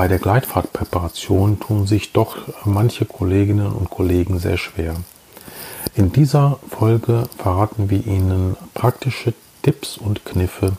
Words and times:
bei 0.00 0.08
der 0.08 0.18
Gleitfahrtpräparation 0.18 1.60
tun 1.60 1.86
sich 1.86 2.12
doch 2.12 2.38
manche 2.64 3.04
Kolleginnen 3.04 3.70
und 3.70 3.90
Kollegen 3.90 4.38
sehr 4.38 4.56
schwer. 4.56 4.94
In 5.94 6.10
dieser 6.10 6.58
Folge 6.70 7.24
verraten 7.36 7.90
wir 7.90 8.06
Ihnen 8.06 8.56
praktische 8.72 9.34
Tipps 9.60 9.98
und 9.98 10.24
Kniffe, 10.24 10.72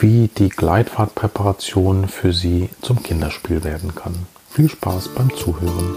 wie 0.00 0.26
die 0.26 0.48
Gleitfahrtpräparation 0.48 2.08
für 2.08 2.32
Sie 2.32 2.68
zum 2.82 3.00
Kinderspiel 3.00 3.62
werden 3.62 3.94
kann. 3.94 4.26
Viel 4.50 4.70
Spaß 4.70 5.10
beim 5.14 5.32
Zuhören. 5.36 5.94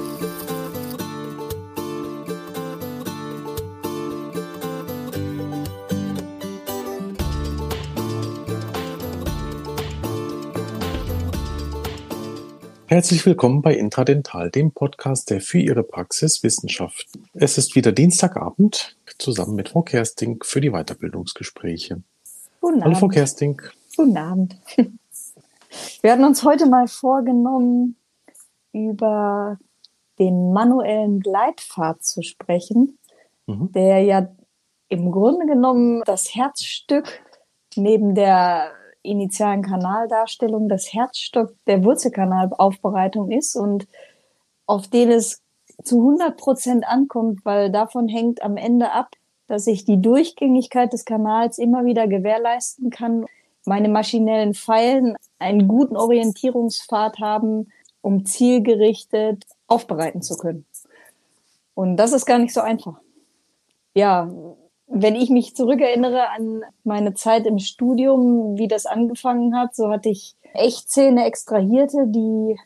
Herzlich 12.89 13.23
willkommen 13.27 13.61
bei 13.61 13.75
Intradental, 13.75 14.49
dem 14.49 14.71
Podcast, 14.71 15.29
der 15.29 15.41
für 15.41 15.59
Ihre 15.59 15.83
Praxis 15.83 16.41
Wissenschaft. 16.41 17.05
Es 17.35 17.59
ist 17.59 17.75
wieder 17.75 17.91
Dienstagabend, 17.91 18.97
zusammen 19.19 19.53
mit 19.53 19.69
Frau 19.69 19.83
Kersting 19.83 20.41
für 20.43 20.59
die 20.59 20.71
Weiterbildungsgespräche. 20.71 22.01
Guten 22.59 22.83
Hallo 22.83 22.95
Frau 22.95 23.07
Kersting. 23.07 23.61
Guten 23.95 24.17
Abend. 24.17 24.57
Wir 26.01 26.11
hatten 26.11 26.23
uns 26.23 26.43
heute 26.43 26.65
mal 26.65 26.87
vorgenommen, 26.87 27.95
über 28.73 29.59
den 30.17 30.51
manuellen 30.51 31.19
Gleitpfad 31.19 32.03
zu 32.03 32.23
sprechen, 32.23 32.97
mhm. 33.45 33.71
der 33.71 34.01
ja 34.01 34.35
im 34.87 35.11
Grunde 35.11 35.45
genommen 35.45 36.01
das 36.07 36.33
Herzstück 36.33 37.21
neben 37.75 38.15
der 38.15 38.71
initialen 39.09 39.61
Kanaldarstellung 39.61 40.69
das 40.69 40.93
Herzstock 40.93 41.53
der 41.67 41.83
Wurzelkanalaufbereitung 41.83 43.31
ist 43.31 43.55
und 43.55 43.87
auf 44.65 44.87
den 44.87 45.11
es 45.11 45.41
zu 45.83 45.97
100 45.97 46.37
Prozent 46.37 46.87
ankommt, 46.87 47.39
weil 47.43 47.71
davon 47.71 48.07
hängt 48.07 48.41
am 48.41 48.57
Ende 48.57 48.91
ab, 48.91 49.09
dass 49.47 49.65
ich 49.67 49.85
die 49.85 50.01
Durchgängigkeit 50.01 50.93
des 50.93 51.05
Kanals 51.05 51.57
immer 51.57 51.85
wieder 51.85 52.07
gewährleisten 52.07 52.89
kann, 52.89 53.25
meine 53.65 53.89
maschinellen 53.89 54.53
Pfeilen 54.53 55.15
einen 55.39 55.67
guten 55.67 55.97
Orientierungspfad 55.97 57.19
haben, 57.19 57.71
um 58.01 58.25
zielgerichtet 58.25 59.45
aufbereiten 59.67 60.21
zu 60.21 60.37
können. 60.37 60.65
Und 61.73 61.97
das 61.97 62.13
ist 62.13 62.25
gar 62.25 62.39
nicht 62.39 62.53
so 62.53 62.61
einfach. 62.61 62.99
Ja, 63.93 64.29
wenn 64.89 65.15
ich 65.15 65.29
mich 65.29 65.55
zurückerinnere 65.55 66.29
an 66.29 66.63
meine 66.83 67.13
Zeit 67.13 67.45
im 67.45 67.59
Studium, 67.59 68.57
wie 68.57 68.67
das 68.67 68.85
angefangen 68.85 69.55
hat, 69.55 69.75
so 69.75 69.89
hatte 69.89 70.09
ich 70.09 70.35
Echtzähne 70.53 71.25
extrahierte, 71.25 72.05
die 72.07 72.57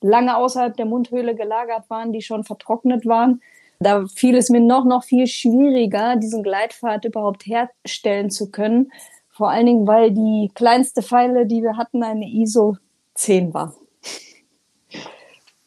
lange 0.00 0.36
außerhalb 0.36 0.76
der 0.76 0.86
Mundhöhle 0.86 1.34
gelagert 1.34 1.88
waren, 1.90 2.12
die 2.12 2.22
schon 2.22 2.44
vertrocknet 2.44 3.04
waren. 3.06 3.42
Da 3.78 4.06
fiel 4.06 4.36
es 4.36 4.48
mir 4.48 4.60
noch, 4.60 4.86
noch 4.86 5.04
viel 5.04 5.26
schwieriger, 5.26 6.16
diesen 6.16 6.42
Gleitpfad 6.42 7.04
überhaupt 7.04 7.44
herstellen 7.44 8.30
zu 8.30 8.50
können. 8.50 8.90
Vor 9.28 9.50
allen 9.50 9.66
Dingen, 9.66 9.86
weil 9.86 10.12
die 10.12 10.50
kleinste 10.54 11.02
Pfeile, 11.02 11.44
die 11.46 11.62
wir 11.62 11.76
hatten, 11.76 12.02
eine 12.02 12.26
ISO 12.26 12.76
10 13.14 13.52
war. 13.52 13.74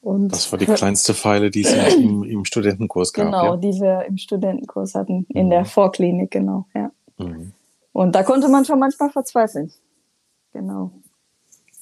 Und 0.02 0.30
das 0.30 0.50
war 0.52 0.60
die 0.60 0.66
kleinste 0.66 1.14
Pfeile, 1.14 1.52
die 1.52 1.62
es 1.62 1.74
im, 1.96 2.24
im 2.24 2.46
Studentenkurs 2.46 3.12
gab. 3.12 3.26
Genau, 3.26 3.44
ja? 3.44 3.58
die 3.58 3.74
wir 3.80 4.06
im 4.06 4.18
Studentenkurs 4.18 4.96
hatten, 4.96 5.26
in 5.30 5.48
mhm. 5.48 5.50
der 5.50 5.66
Vorklinik, 5.66 6.32
genau, 6.32 6.66
ja. 6.74 6.92
Mhm. 7.18 7.52
Und 7.92 8.16
da 8.16 8.24
konnte 8.24 8.48
man 8.48 8.64
schon 8.64 8.80
manchmal 8.80 9.10
verzweifeln. 9.10 9.74
Genau. 10.54 10.92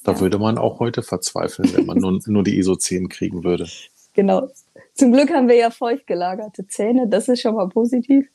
Da 0.02 0.12
ja. 0.12 0.20
würde 0.20 0.38
man 0.38 0.58
auch 0.58 0.80
heute 0.80 1.02
verzweifeln, 1.02 1.72
wenn 1.74 1.86
man 1.86 1.98
nur, 1.98 2.18
nur 2.26 2.42
die 2.42 2.58
ISO 2.58 2.74
10 2.74 3.08
kriegen 3.08 3.44
würde. 3.44 3.68
Genau. 4.14 4.48
Zum 4.94 5.12
Glück 5.12 5.30
haben 5.30 5.46
wir 5.46 5.56
ja 5.56 5.70
feucht 5.70 6.06
gelagerte 6.06 6.66
Zähne, 6.66 7.08
das 7.08 7.28
ist 7.28 7.40
schon 7.40 7.54
mal 7.54 7.68
positiv. 7.68 8.26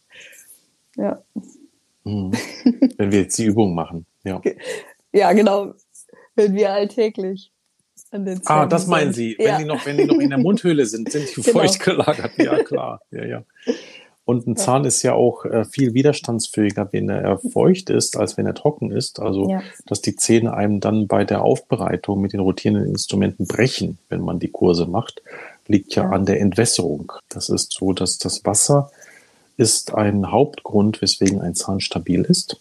Ja. 0.96 1.22
Mhm. 2.06 2.32
Wenn 2.98 3.12
wir 3.12 3.22
jetzt 3.22 3.38
die 3.38 3.46
Übung 3.46 3.76
machen, 3.76 4.06
ja. 4.24 4.42
Ja, 5.12 5.34
genau. 5.34 5.74
Wenn 6.36 6.56
wir 6.56 6.72
alltäglich 6.72 7.53
Ah, 8.46 8.66
das 8.66 8.88
meinen 8.88 9.12
Sie. 9.14 9.36
Wenn, 9.40 9.60
die 9.60 9.66
noch, 9.66 9.86
wenn 9.86 9.98
die 9.98 10.06
noch 10.06 10.20
in 10.20 10.30
der 10.30 10.38
Mundhöhle 10.38 10.86
sind, 10.86 11.12
sind 11.12 11.28
die 11.36 11.42
genau. 11.42 11.60
feucht 11.60 11.80
gelagert. 11.80 12.32
Ja, 12.38 12.64
klar. 12.64 13.02
Ja, 13.12 13.26
ja. 13.26 13.44
Und 14.26 14.48
ein 14.48 14.56
Zahn 14.56 14.86
ist 14.86 15.04
ja 15.04 15.14
auch 15.14 15.44
äh, 15.44 15.66
viel 15.66 15.94
widerstandsfähiger, 15.94 16.88
wenn 16.92 17.10
er 17.10 17.40
feucht 17.40 17.90
ist, 17.90 18.16
als 18.16 18.38
wenn 18.38 18.46
er 18.46 18.54
trocken 18.54 18.92
ist. 18.92 19.20
Also, 19.20 19.50
ja. 19.50 19.62
dass 19.86 20.02
die 20.02 20.16
Zähne 20.16 20.54
einem 20.54 20.80
dann 20.80 21.08
bei 21.08 21.26
der 21.26 21.42
Aufbereitung 21.42 22.22
mit 22.22 22.32
den 22.32 22.40
rotierenden 22.40 22.88
Instrumenten 22.88 23.48
brechen, 23.48 23.98
wenn 24.10 24.22
man 24.22 24.40
die 24.40 24.48
Kurse 24.48 24.86
macht, 24.86 25.22
liegt 25.68 25.96
ja, 25.96 26.04
ja. 26.04 26.10
an 26.12 26.26
der 26.26 26.40
Entwässerung. 26.40 27.12
Das 27.30 27.50
ist 27.50 27.74
so, 27.74 27.92
dass 27.92 28.18
das 28.18 28.46
Wasser 28.46 28.92
ist 29.58 29.94
ein 29.94 30.32
Hauptgrund, 30.32 31.02
weswegen 31.02 31.42
ein 31.42 31.56
Zahn 31.56 31.80
stabil 31.80 32.22
ist. 32.22 32.60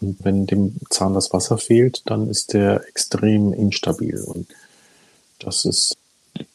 Und 0.00 0.24
wenn 0.24 0.46
dem 0.46 0.76
Zahn 0.90 1.14
das 1.14 1.32
Wasser 1.32 1.58
fehlt, 1.58 2.02
dann 2.06 2.28
ist 2.28 2.52
der 2.52 2.86
extrem 2.88 3.52
instabil. 3.52 4.22
Und 4.22 4.46
das 5.44 5.64
ist, 5.64 5.96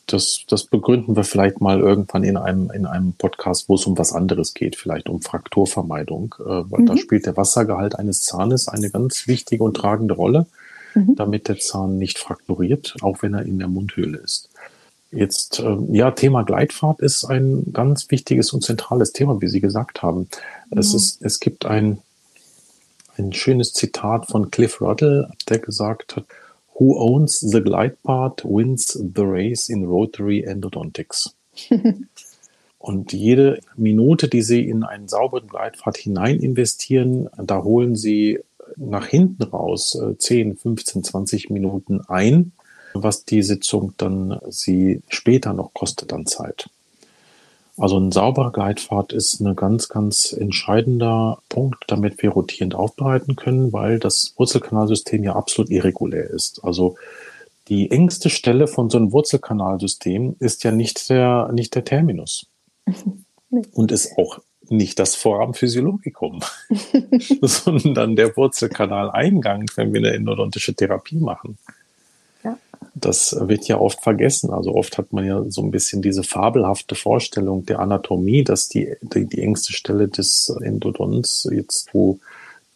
das, 0.08 0.42
das 0.48 0.66
begründen 0.66 1.16
wir 1.16 1.24
vielleicht 1.24 1.62
mal 1.62 1.80
irgendwann 1.80 2.24
in 2.24 2.38
einem, 2.38 2.72
in 2.72 2.86
einem 2.86 3.14
Podcast, 3.14 3.70
wo 3.70 3.76
es 3.76 3.86
um 3.86 3.98
was 3.98 4.12
anderes 4.14 4.54
geht, 4.54 4.76
vielleicht 4.76 5.08
um 5.08 5.22
Frakturvermeidung, 5.22 6.36
äh, 6.40 6.44
weil 6.44 6.82
mhm. 6.82 6.86
da 6.88 6.98
spielt 6.98 7.26
der 7.26 7.38
Wassergehalt 7.38 7.98
eines 7.98 8.24
Zahnes 8.24 8.68
eine 8.68 8.90
ganz 8.90 9.28
wichtige 9.28 9.64
und 9.64 9.76
tragende 9.76 10.16
Rolle, 10.16 10.48
mhm. 10.96 11.16
damit 11.16 11.48
der 11.48 11.60
Zahn 11.60 11.98
nicht 11.98 12.20
frakturiert, 12.20 12.96
auch 13.02 13.22
wenn 13.22 13.34
er 13.34 13.44
in 13.44 13.60
der 13.60 13.68
Mundhöhle 13.68 14.18
ist. 14.18 14.50
Jetzt, 15.12 15.60
äh, 15.60 15.78
ja, 15.92 16.12
Thema 16.12 16.44
Gleitfahrt 16.44 17.00
ist 17.00 17.26
ein 17.26 17.72
ganz 17.74 18.12
wichtiges 18.12 18.54
und 18.54 18.64
zentrales 18.64 19.12
Thema, 19.12 19.42
wie 19.42 19.48
Sie 19.48 19.62
gesagt 19.62 20.02
haben. 20.02 20.28
Mhm. 20.70 20.78
Es 20.78 20.94
ist, 20.94 21.22
es 21.22 21.40
gibt 21.40 21.66
ein, 21.66 22.00
ein 23.18 23.34
schönes 23.34 23.74
Zitat 23.74 24.28
von 24.28 24.52
Cliff 24.52 24.82
Ruddle, 24.82 25.32
der 25.48 25.60
gesagt 25.60 26.16
hat, 26.16 26.26
Who 26.80 26.98
owns 26.98 27.40
the 27.42 27.62
glide 27.62 28.02
path 28.04 28.46
wins 28.46 28.94
the 28.94 29.24
race 29.24 29.68
in 29.68 29.86
rotary 29.86 30.46
endodontics. 30.48 31.36
Und 32.80 33.12
jede 33.12 33.60
Minute, 33.76 34.30
die 34.30 34.42
Sie 34.42 34.68
in 34.68 34.84
einen 34.84 35.10
sauberen 35.10 35.50
Gleitpfad 35.50 35.98
hinein 35.98 36.40
investieren, 36.40 37.28
da 37.38 37.64
holen 37.64 37.98
Sie 37.98 38.40
nach 38.78 39.08
hinten 39.08 39.44
raus 39.44 40.02
10, 40.18 40.56
15, 40.56 41.04
20 41.04 41.50
Minuten 41.50 42.00
ein, 42.08 42.54
was 42.94 43.26
die 43.26 43.44
Sitzung 43.44 43.94
dann 43.98 44.40
Sie 44.48 45.02
später 45.10 45.54
noch 45.54 45.74
kostet 45.74 46.14
an 46.14 46.26
Zeit. 46.26 46.70
Also 47.80 47.98
ein 47.98 48.12
sauberer 48.12 48.52
Gleitpfad 48.52 49.14
ist 49.14 49.40
ein 49.40 49.56
ganz, 49.56 49.88
ganz 49.88 50.34
entscheidender 50.34 51.40
Punkt, 51.48 51.86
damit 51.88 52.22
wir 52.22 52.32
rotierend 52.32 52.76
aufbereiten 52.76 53.38
können, 53.38 53.72
weil 53.72 54.00
das 54.00 54.34
Wurzelkanalsystem 54.38 55.24
ja 55.24 55.36
absolut 55.36 55.72
irregulär 55.72 56.30
ist. 56.30 56.62
Also 56.64 56.96
die 57.70 57.90
engste 57.90 58.30
Stelle 58.30 58.68
von 58.68 58.90
so 58.90 58.98
einem 58.98 59.14
Wurzelkanalsystem 59.14 60.36
ist 60.40 60.66
ja 60.66 60.72
nicht 60.72 61.10
der, 61.10 61.52
nicht 61.54 61.74
der 61.74 61.86
Terminus. 61.86 62.48
Und 63.74 63.92
ist 63.92 64.16
auch 64.18 64.40
nicht 64.68 65.00
das 65.00 65.16
Vorhaben 65.16 65.56
Physiologikum, 65.56 66.42
sondern 67.42 68.16
der 68.16 68.36
Wurzelkanaleingang, 68.38 69.66
wenn 69.76 69.94
wir 69.94 70.00
eine 70.00 70.14
endodontische 70.14 70.76
Therapie 70.76 71.18
machen 71.18 71.58
das 72.96 73.36
wird 73.40 73.68
ja 73.68 73.80
oft 73.80 74.02
vergessen. 74.02 74.52
Also 74.52 74.74
oft 74.76 74.98
hat 74.98 75.14
man 75.14 75.26
ja 75.26 75.44
so 75.50 75.62
ein 75.62 75.72
bisschen 75.72 76.02
diese 76.02 76.24
fabelhafte 76.24 76.96
Vorstellung 76.96 77.66
der 77.66 77.80
Anatomie, 77.80 78.44
dass 78.44 78.70
die, 78.70 78.96
die, 79.02 79.26
die 79.26 79.42
engste 79.42 79.74
Stelle 79.74 80.08
des 80.08 80.54
Endodons 80.62 81.48
jetzt, 81.52 81.94
wo 81.94 82.20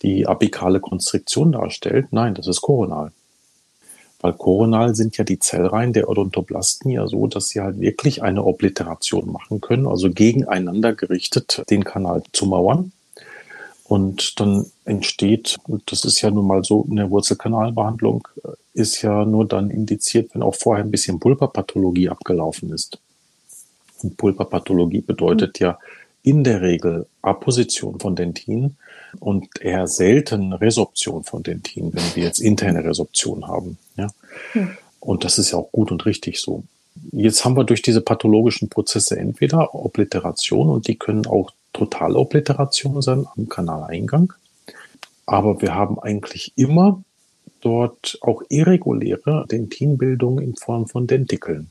die 0.02 0.28
apikale 0.28 0.80
Konstriktion 0.80 1.52
darstellt. 1.52 2.08
Nein, 2.12 2.36
das 2.36 2.48
ist 2.48 2.62
koronal. 2.62 3.12
Weil 4.22 4.34
koronal 4.34 4.96
sind 4.96 5.18
ja 5.18 5.26
die 5.26 5.40
Zellreihen 5.40 5.92
der 5.92 6.10
Odontoblasten 6.10 6.92
ja 6.92 7.08
so, 7.08 7.28
dass 7.28 7.50
sie 7.50 7.60
halt 7.60 7.82
wirklich 7.82 8.24
eine 8.24 8.46
Obliteration 8.46 9.32
machen 9.32 9.60
können, 9.60 9.86
also 9.86 10.10
gegeneinander 10.10 10.94
gerichtet 10.94 11.64
den 11.70 11.84
Kanal 11.84 12.24
zu 12.32 12.46
mauern. 12.46 12.94
Und 13.84 14.40
dann 14.40 14.66
entsteht, 14.86 15.58
und 15.68 15.92
das 15.92 16.06
ist 16.06 16.22
ja 16.22 16.32
nun 16.32 16.48
mal 16.48 16.64
so 16.64 16.86
in 16.90 16.96
der 16.96 17.12
Wurzelkanalbehandlung, 17.12 18.28
ist 18.74 19.02
ja 19.02 19.26
nur 19.26 19.48
dann 19.48 19.70
indiziert, 19.70 20.34
wenn 20.34 20.44
auch 20.44 20.56
vorher 20.56 20.84
ein 20.84 20.92
bisschen 20.92 21.20
Pulperpathologie 21.20 22.10
abgelaufen 22.10 22.72
ist. 22.72 23.00
Und 24.02 24.18
Pulperpathologie 24.18 25.02
bedeutet 25.02 25.60
ja 25.60 25.78
in 26.24 26.44
der 26.44 26.62
Regel 26.62 27.06
Apposition 27.22 28.00
von 28.00 28.16
Dentin 28.16 28.78
und 29.20 29.62
eher 29.62 29.88
selten 29.88 30.54
Resorption 30.54 31.24
von 31.24 31.44
Dentin, 31.44 31.94
wenn 31.94 32.16
wir 32.16 32.24
jetzt 32.24 32.40
interne 32.40 32.84
Resorption 32.84 33.48
haben. 33.48 33.78
Ja? 33.98 34.08
Hm. 34.54 34.72
Und 35.00 35.24
das 35.26 35.38
ist 35.38 35.52
ja 35.52 35.58
auch 35.58 35.72
gut 35.72 35.92
und 35.92 36.06
richtig 36.06 36.40
so. 36.40 36.64
Jetzt 37.12 37.44
haben 37.44 37.58
wir 37.58 37.64
durch 37.64 37.82
diese 37.82 38.02
pathologischen 38.02 38.70
Prozesse 38.70 39.18
entweder 39.18 39.76
Obliteration 39.76 40.70
und 40.70 40.88
die 40.88 40.96
können 40.96 41.26
auch 41.26 41.52
Totalobliteration 41.74 43.02
sein 43.02 43.26
am 43.36 43.50
Kanaleingang. 43.50 44.32
Aber 45.26 45.62
wir 45.62 45.76
haben 45.76 46.00
eigentlich 46.00 46.54
immer 46.56 47.04
dort 47.64 48.18
auch 48.22 48.44
irreguläre 48.50 49.46
Dentinbildungen 49.50 50.44
in 50.44 50.56
Form 50.56 50.88
von 50.88 51.08
Dentikeln. 51.08 51.70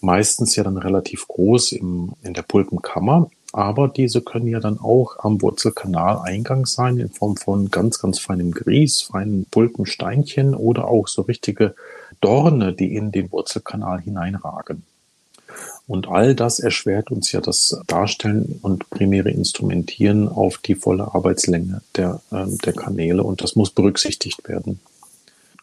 Meistens 0.00 0.56
ja 0.56 0.64
dann 0.64 0.78
relativ 0.78 1.28
groß 1.28 1.72
im, 1.72 2.12
in 2.22 2.34
der 2.34 2.42
Pulpenkammer, 2.42 3.30
aber 3.52 3.88
diese 3.88 4.22
können 4.22 4.46
ja 4.46 4.60
dann 4.60 4.78
auch 4.78 5.18
am 5.18 5.42
Wurzelkanaleingang 5.42 6.66
sein 6.66 6.98
in 6.98 7.10
Form 7.10 7.36
von 7.36 7.70
ganz, 7.70 7.98
ganz 7.98 8.18
feinem 8.18 8.52
Grieß, 8.52 9.02
feinen 9.02 9.44
Pulpensteinchen 9.50 10.54
oder 10.54 10.88
auch 10.88 11.08
so 11.08 11.22
richtige 11.22 11.74
Dorne, 12.20 12.72
die 12.72 12.94
in 12.94 13.12
den 13.12 13.30
Wurzelkanal 13.32 14.00
hineinragen. 14.00 14.84
Und 15.86 16.08
all 16.08 16.34
das 16.34 16.60
erschwert 16.60 17.10
uns 17.10 17.32
ja 17.32 17.40
das 17.40 17.80
Darstellen 17.86 18.60
und 18.62 18.88
primäre 18.90 19.30
Instrumentieren 19.30 20.28
auf 20.28 20.58
die 20.58 20.76
volle 20.76 21.14
Arbeitslänge 21.14 21.82
der, 21.96 22.20
äh, 22.30 22.46
der 22.64 22.72
Kanäle 22.72 23.24
und 23.24 23.42
das 23.42 23.56
muss 23.56 23.70
berücksichtigt 23.70 24.48
werden. 24.48 24.80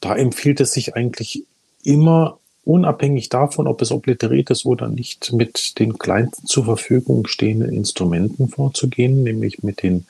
Da 0.01 0.15
empfiehlt 0.15 0.59
es 0.59 0.73
sich 0.73 0.95
eigentlich 0.95 1.45
immer 1.83 2.39
unabhängig 2.65 3.29
davon, 3.29 3.65
ob 3.67 3.81
es 3.81 3.91
obliteriert 3.91 4.49
ist 4.49 4.65
oder 4.65 4.89
nicht, 4.89 5.31
mit 5.31 5.79
den 5.79 5.97
kleinsten 5.97 6.45
zur 6.45 6.65
Verfügung 6.65 7.25
stehenden 7.27 7.71
Instrumenten 7.71 8.49
vorzugehen, 8.49 9.23
nämlich 9.23 9.63
mit 9.63 9.83
den 9.83 10.05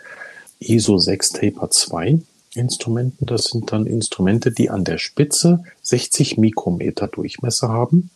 ISO 0.59 0.97
6 0.97 1.33
Taper 1.33 1.69
2 1.69 2.19
Instrumenten. 2.56 3.27
Das 3.27 3.44
sind 3.44 3.71
dann 3.71 3.85
Instrumente, 3.85 4.51
die 4.51 4.71
an 4.71 4.83
der 4.83 4.97
Spitze 4.97 5.63
60 5.83 6.38
Mikrometer 6.38 7.07
Durchmesser 7.07 7.69
haben. 7.69 8.09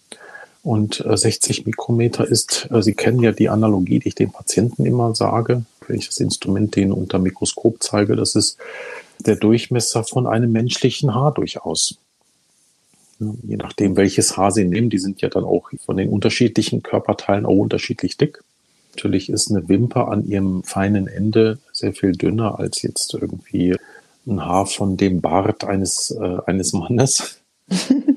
Und 0.64 1.04
60 1.08 1.60
äh, 1.60 1.64
Mikrometer 1.66 2.28
ist, 2.28 2.68
äh, 2.72 2.82
Sie 2.82 2.94
kennen 2.94 3.22
ja 3.22 3.32
die 3.32 3.50
Analogie, 3.50 4.00
die 4.00 4.10
ich 4.10 4.16
den 4.16 4.32
Patienten 4.32 4.86
immer 4.86 5.16
sage, 5.16 5.66
wenn 5.88 5.98
ich 5.98 6.08
das 6.08 6.20
Instrument 6.20 6.76
denen 6.76 6.92
unter 6.92 7.20
Mikroskop 7.20 7.82
zeige, 7.82 8.16
das 8.16 8.36
ist 8.36 8.58
der 9.20 9.36
Durchmesser 9.36 10.04
von 10.04 10.28
einem 10.28 10.52
menschlichen 10.52 11.14
Haar 11.16 11.34
durchaus. 11.34 11.98
Je 13.20 13.58
nachdem, 13.58 13.98
welches 13.98 14.38
Haar 14.38 14.52
Sie 14.52 14.66
nehmen, 14.66 14.90
die 14.90 14.98
sind 14.98 15.22
ja 15.22 15.30
dann 15.30 15.44
auch 15.44 15.70
von 15.86 15.98
den 15.98 16.10
unterschiedlichen 16.10 16.82
Körperteilen 16.82 17.46
auch 17.46 17.56
unterschiedlich 17.56 18.18
dick. 18.18 18.44
Natürlich 18.96 19.30
ist 19.30 19.52
eine 19.52 19.70
Wimper 19.70 20.10
an 20.10 20.26
ihrem 20.26 20.64
feinen 20.64 21.08
Ende 21.08 21.60
sehr 21.72 21.94
viel 21.94 22.14
dünner 22.14 22.60
als 22.60 22.82
jetzt 22.82 23.14
irgendwie 23.14 23.76
ein 24.28 24.44
Haar 24.44 24.66
von 24.66 24.98
dem 24.98 25.22
Bart 25.22 25.64
eines, 25.64 26.12
äh, 26.12 26.38
eines 26.46 26.74
Mannes. 26.74 27.42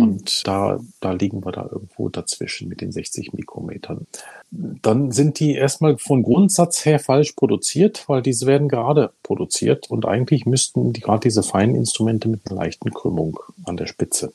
Und 0.00 0.46
da, 0.46 0.80
da 1.00 1.12
liegen 1.12 1.44
wir 1.44 1.52
da 1.52 1.68
irgendwo 1.70 2.08
dazwischen 2.08 2.68
mit 2.68 2.80
den 2.80 2.92
60 2.92 3.32
Mikrometern. 3.32 4.06
Dann 4.50 5.12
sind 5.12 5.40
die 5.40 5.54
erstmal 5.54 5.98
von 5.98 6.22
Grundsatz 6.22 6.84
her 6.84 6.98
falsch 6.98 7.32
produziert, 7.32 8.04
weil 8.08 8.22
diese 8.22 8.46
werden 8.46 8.68
gerade 8.68 9.12
produziert 9.22 9.90
und 9.90 10.06
eigentlich 10.06 10.46
müssten 10.46 10.92
die 10.92 11.00
gerade 11.00 11.20
diese 11.20 11.42
feinen 11.42 11.74
Instrumente 11.74 12.28
mit 12.28 12.50
einer 12.50 12.60
leichten 12.60 12.92
Krümmung 12.92 13.38
an 13.64 13.76
der 13.76 13.86
Spitze 13.86 14.32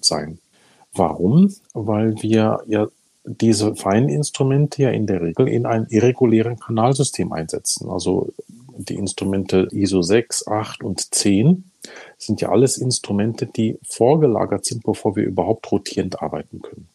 sein. 0.00 0.38
Warum? 0.92 1.54
Weil 1.72 2.20
wir 2.22 2.60
ja 2.66 2.88
diese 3.24 3.76
feinen 3.76 4.08
Instrumente 4.08 4.82
ja 4.82 4.90
in 4.90 5.06
der 5.06 5.22
Regel 5.22 5.46
in 5.48 5.66
einem 5.66 5.86
irregulären 5.88 6.58
Kanalsystem 6.58 7.32
einsetzen. 7.32 7.90
Also 7.90 8.32
die 8.76 8.94
Instrumente 8.94 9.68
ISO 9.70 10.02
6, 10.02 10.48
8 10.48 10.82
und 10.82 11.14
10 11.14 11.69
sind 12.22 12.40
ja 12.40 12.50
alles 12.50 12.78
Instrumente, 12.78 13.46
die 13.46 13.78
vorgelagert 13.82 14.64
sind, 14.64 14.84
bevor 14.84 15.16
wir 15.16 15.24
überhaupt 15.24 15.70
rotierend 15.72 16.22
arbeiten 16.22 16.62
können. 16.62 16.88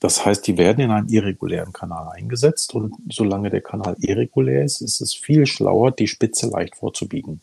Das 0.00 0.24
heißt, 0.24 0.46
die 0.46 0.58
werden 0.58 0.80
in 0.80 0.90
einem 0.90 1.08
irregulären 1.08 1.72
Kanal 1.72 2.08
eingesetzt 2.08 2.74
und 2.74 2.94
solange 3.08 3.50
der 3.50 3.60
Kanal 3.60 3.94
irregulär 4.00 4.64
ist, 4.64 4.80
ist 4.80 5.00
es 5.00 5.14
viel 5.14 5.46
schlauer, 5.46 5.92
die 5.92 6.08
Spitze 6.08 6.48
leicht 6.48 6.74
vorzubiegen. 6.74 7.40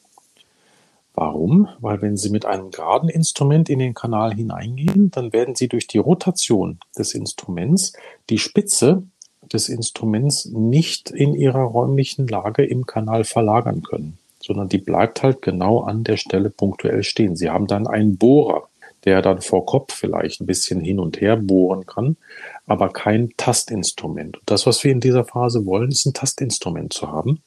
Warum? 1.14 1.70
Weil 1.80 2.02
wenn 2.02 2.18
Sie 2.18 2.30
mit 2.30 2.46
einem 2.46 2.72
geraden 2.72 3.10
Instrument 3.10 3.70
in 3.70 3.80
den 3.80 3.94
Kanal 3.94 4.34
hineingehen, 4.34 5.12
dann 5.12 5.31
werden 5.31 5.56
Sie 5.56 5.68
durch 5.68 5.88
die 5.88 5.98
Rotation 5.98 6.80
des 6.98 7.14
Instruments 7.14 7.94
die 8.30 8.40
Spitze 8.40 9.04
des 9.52 9.70
Instruments 9.70 10.46
nicht 10.46 11.12
in 11.12 11.36
ihrer 11.36 11.64
räumlichen 11.64 12.28
Lage 12.28 12.66
im 12.66 12.86
Kanal 12.86 13.24
verlagern 13.24 13.84
können, 13.84 14.18
sondern 14.41 14.69
die 14.69 14.77
bleibt 14.77 15.24
halt 15.24 15.41
genau 15.41 15.81
an 15.81 16.03
der 16.03 16.18
Stelle 16.18 16.50
punktuell 16.50 17.03
stehen. 17.03 17.36
Sie 17.36 17.50
haben 17.50 17.68
dann 17.68 17.88
einen 17.88 18.18
Bohrer, 18.18 18.69
der 19.06 19.21
dann 19.21 19.41
vor 19.41 19.65
Kopf 19.65 19.94
vielleicht 19.94 20.41
ein 20.41 20.45
bisschen 20.45 20.81
hin 20.81 21.00
und 21.00 21.21
her 21.21 21.38
bohren 21.38 21.86
kann, 21.86 22.18
aber 22.65 22.89
kein 22.89 23.31
Tastinstrument. 23.38 24.38
Und 24.38 24.50
das, 24.50 24.65
was 24.65 24.83
wir 24.83 24.91
in 24.91 25.00
dieser 25.00 25.25
Phase 25.25 25.65
wollen, 25.65 25.89
ist 25.89 26.06
ein 26.06 26.13
Tastinstrument 26.13 26.94
zu 26.94 27.12
haben. 27.12 27.41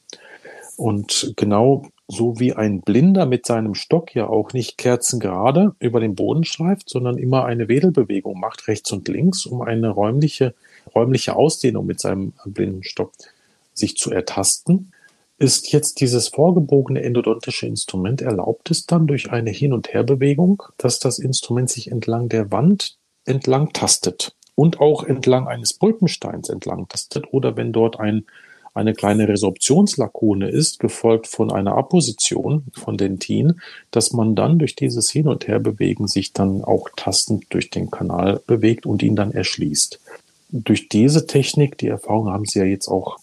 Und 0.77 1.35
genau 1.37 1.85
so 2.09 2.39
wie 2.39 2.53
ein 2.53 2.81
Blinder 2.81 3.27
mit 3.27 3.47
seinem 3.47 3.75
Stock 3.75 4.15
ja 4.15 4.27
auch 4.27 4.53
nicht 4.53 4.77
kerzengerade 4.77 5.75
über 5.79 6.01
den 6.01 6.15
Boden 6.15 6.45
schleift, 6.45 6.89
sondern 6.89 7.17
immer 7.17 7.45
eine 7.45 7.69
Wedelbewegung 7.69 8.39
macht, 8.39 8.69
rechts 8.69 8.93
und 8.93 9.09
links, 9.09 9.47
um 9.47 9.63
eine 9.63 9.89
räumliche, 9.89 10.55
räumliche 10.95 11.37
Ausdehnung 11.37 11.87
mit 11.87 12.01
seinem 12.01 12.33
blinden 12.45 12.85
Stock 12.85 13.13
sich 13.75 13.97
zu 13.97 14.11
ertasten, 14.11 14.92
ist 15.43 15.73
jetzt 15.73 16.01
dieses 16.01 16.29
vorgebogene 16.29 17.03
endodontische 17.03 17.67
Instrument 17.67 18.23
erlaubt 18.23 18.71
es 18.71 18.87
dann 18.87 19.09
durch 19.09 19.33
eine 19.33 19.51
Hin- 19.51 19.73
und 19.73 19.93
Herbewegung, 19.93 20.63
dass 20.79 21.01
das 21.01 21.19
Instrument 21.19 21.69
sich 21.69 21.91
entlang 21.91 22.29
der 22.29 22.53
Wand 22.53 22.97
entlang 23.25 23.73
tastet 23.73 24.37
und 24.55 24.81
auch 24.81 25.03
entlang 25.03 25.49
eines 25.49 25.73
Pulpensteins 25.75 26.49
entlang 26.49 26.87
tastet 26.89 27.33
oder 27.33 27.57
wenn 27.57 27.73
dort 27.73 27.99
ein, 27.99 28.25
eine 28.73 28.95
kleine 28.95 29.27
Resorptionslakune 29.27 30.49
ist, 30.49 30.79
gefolgt 30.79 31.27
von 31.27 31.51
einer 31.51 31.77
Apposition 31.77 32.67
von 32.73 32.97
Dentin, 32.97 33.61
dass 33.91 34.13
man 34.13 34.37
dann 34.37 34.61
durch 34.61 34.77
dieses 34.77 35.11
Hin- 35.11 35.29
und 35.29 35.49
Herbewegen 35.49 36.07
sich 36.07 36.33
dann 36.33 36.63
auch 36.63 36.89
tastend 36.95 37.47
durch 37.51 37.69
den 37.69 37.91
Kanal 37.91 38.41
bewegt 38.47 38.87
und 38.87 39.03
ihn 39.03 39.17
dann 39.17 39.33
erschließt. 39.33 40.01
Durch 40.51 40.89
diese 40.89 41.27
Technik, 41.27 41.79
die 41.79 41.89
Erfahrung 41.89 42.29
haben 42.29 42.45
Sie 42.45 42.61
ja 42.61 42.65
jetzt 42.65 42.87
auch 42.87 43.19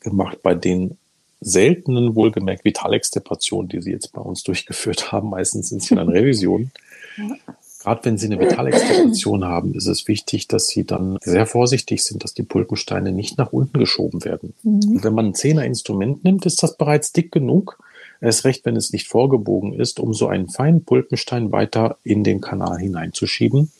gemacht 0.00 0.42
bei 0.42 0.54
den 0.54 0.98
seltenen, 1.42 2.14
wohlgemerkt, 2.14 2.64
Vitalextirpationen, 2.64 3.68
die 3.68 3.82
Sie 3.82 3.90
jetzt 3.90 4.12
bei 4.12 4.20
uns 4.20 4.42
durchgeführt 4.42 5.12
haben. 5.12 5.30
Meistens 5.30 5.68
sind 5.68 5.82
es 5.82 5.90
ja 5.90 5.96
dann 5.96 6.08
Revisionen. 6.10 6.70
Ja. 7.16 7.36
Gerade 7.82 8.04
wenn 8.04 8.16
Sie 8.16 8.26
eine 8.26 8.38
Vitalextirpation 8.38 9.44
haben, 9.44 9.74
ist 9.74 9.88
es 9.88 10.06
wichtig, 10.06 10.46
dass 10.46 10.68
Sie 10.68 10.84
dann 10.84 11.18
sehr 11.20 11.46
vorsichtig 11.46 12.04
sind, 12.04 12.22
dass 12.22 12.32
die 12.32 12.44
Pulpensteine 12.44 13.10
nicht 13.10 13.38
nach 13.38 13.52
unten 13.52 13.78
geschoben 13.78 14.24
werden. 14.24 14.54
Mhm. 14.62 15.02
wenn 15.02 15.14
man 15.14 15.26
ein 15.26 15.34
Zehnerinstrument 15.34 16.22
nimmt, 16.22 16.46
ist 16.46 16.62
das 16.62 16.76
bereits 16.76 17.12
dick 17.12 17.32
genug. 17.32 17.78
Erst 18.20 18.44
recht, 18.44 18.64
wenn 18.64 18.76
es 18.76 18.92
nicht 18.92 19.08
vorgebogen 19.08 19.72
ist, 19.72 19.98
um 19.98 20.14
so 20.14 20.28
einen 20.28 20.48
feinen 20.48 20.84
Pulpenstein 20.84 21.50
weiter 21.50 21.98
in 22.04 22.22
den 22.22 22.40
Kanal 22.40 22.78
hineinzuschieben. 22.78 23.72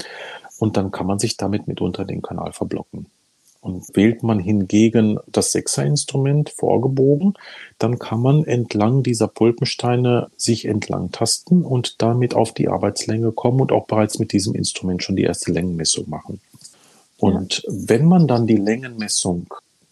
Und 0.59 0.76
dann 0.76 0.91
kann 0.91 1.06
man 1.06 1.20
sich 1.20 1.37
damit 1.37 1.69
mitunter 1.69 2.05
den 2.05 2.23
Kanal 2.23 2.52
verblocken. 2.52 3.07
Und 3.62 3.97
wählt 3.97 4.25
man 4.25 4.40
hingegen 4.40 5.21
das 5.28 5.52
Sechserinstrument 5.52 6.50
vorgebogen, 6.50 7.35
dann 7.78 8.00
kann 8.00 8.21
man 8.21 8.45
entlang 8.45 9.04
dieser 9.04 9.28
Pulpensteine 9.28 10.31
sich 10.37 10.64
entlang 10.64 11.12
tasten 11.12 11.64
und 11.64 12.02
damit 12.02 12.35
auf 12.35 12.52
die 12.52 12.69
Arbeitslänge 12.69 13.31
kommen 13.31 13.61
und 13.61 13.71
auch 13.71 13.87
bereits 13.87 14.19
mit 14.19 14.33
diesem 14.33 14.57
Instrument 14.57 15.04
schon 15.04 15.14
die 15.14 15.23
erste 15.23 15.52
Längenmessung 15.52 16.11
machen. 16.11 16.40
Und 17.19 17.62
ja. 17.62 17.73
wenn 17.73 18.04
man 18.07 18.26
dann 18.26 18.49
die 18.49 18.57
Längenmessung 18.57 19.47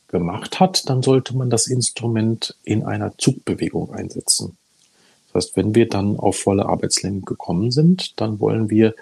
gemacht 0.09 0.59
hat, 0.59 0.91
dann 0.91 1.01
sollte 1.05 1.37
man 1.37 1.49
das 1.49 1.69
Instrument 1.69 2.57
in 2.65 2.83
einer 2.83 3.17
Zugbewegung 3.19 3.95
einsetzen. 3.95 4.57
Das 5.33 5.45
heißt, 5.45 5.57
wenn 5.57 5.77
wir 5.77 5.89
dann 5.89 6.19
auf 6.19 6.41
volle 6.41 6.67
Arbeitslänge 6.67 7.21
gekommen 7.21 7.71
sind, 7.71 8.21
dann 8.21 8.41
wollen 8.41 8.69
wir 8.69 8.97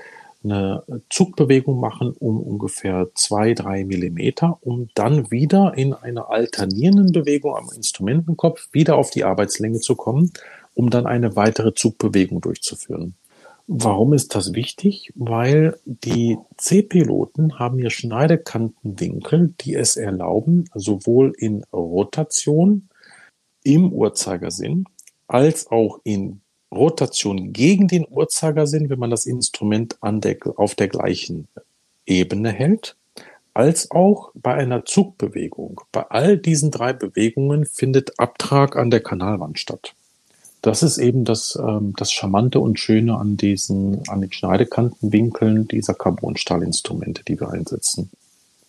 eine 0.45 0.85
Zugbewegung 1.11 1.81
machen 1.81 2.15
um 2.19 2.41
ungefähr 2.41 3.09
zwei, 3.15 3.55
drei 3.55 3.85
Millimeter, 3.85 4.59
um 4.61 4.89
dann 4.95 5.31
wieder 5.31 5.75
in 5.77 5.95
einer 5.95 6.31
alternierenden 6.31 7.13
Bewegung 7.13 7.57
am 7.57 7.71
Instrumentenkopf 7.75 8.69
wieder 8.73 8.97
auf 8.97 9.11
die 9.11 9.25
Arbeitslänge 9.25 9.81
zu 9.81 9.97
kommen, 9.97 10.33
um 10.75 10.91
dann 10.91 11.07
eine 11.07 11.35
weitere 11.35 11.75
Zugbewegung 11.75 12.41
durchzuführen. 12.41 13.15
Warum 13.67 14.15
ist 14.15 14.35
das 14.35 14.55
wichtig? 14.55 15.13
Weil 15.15 15.79
die 15.85 16.39
C-Piloten 16.57 17.59
haben 17.59 17.79
hier 17.79 17.91
Schneidekantenwinkel, 17.91 19.55
die 19.61 19.75
es 19.75 19.97
erlauben, 19.97 20.71
sowohl 20.75 21.35
in 21.37 21.65
Rotation 21.71 22.89
im 23.65 23.93
Uhrzeigersinn 23.93 24.87
als 25.27 25.71
auch 25.71 26.01
in 26.05 26.41
Rotation 26.73 27.53
gegen 27.53 27.89
den 27.89 28.07
Uhrzeigersinn, 28.09 28.91
wenn 28.91 28.99
man 28.99 29.11
das 29.11 29.27
Instrument 29.27 29.97
an 30.01 30.21
der, 30.21 30.37
auf 30.57 30.75
der 30.75 30.89
gleichen 30.89 31.49
Ebene 32.07 32.51
hält, 32.51 32.97
als 33.55 33.91
auch 33.91 34.31
bei 34.35 34.55
einer 34.55 34.85
Zugbewegung. 34.85 35.81
Bei 35.93 36.03
all 36.11 36.39
diesen 36.39 36.71
drei 36.71 36.93
Bewegungen 36.93 37.67
findet 37.67 38.19
Abtrag 38.19 38.77
an 38.77 38.91
der 38.91 39.01
Kanalwand 39.01 39.59
statt. 39.59 39.95
Das 40.63 40.83
ist 40.83 40.99
eben 40.99 41.25
das, 41.25 41.57
ähm, 41.61 41.95
das 41.97 42.13
Charmante 42.13 42.61
und 42.61 42.79
Schöne 42.79 43.17
an 43.17 43.37
diesen, 43.37 44.09
an 44.09 44.21
den 44.21 44.33
Schneidekantenwinkeln 44.33 45.69
dieser 45.69 45.95
Carbonstahlinstrumente, 45.95 47.23
die 47.25 47.41
wir 47.41 47.51
einsetzen. 47.51 48.11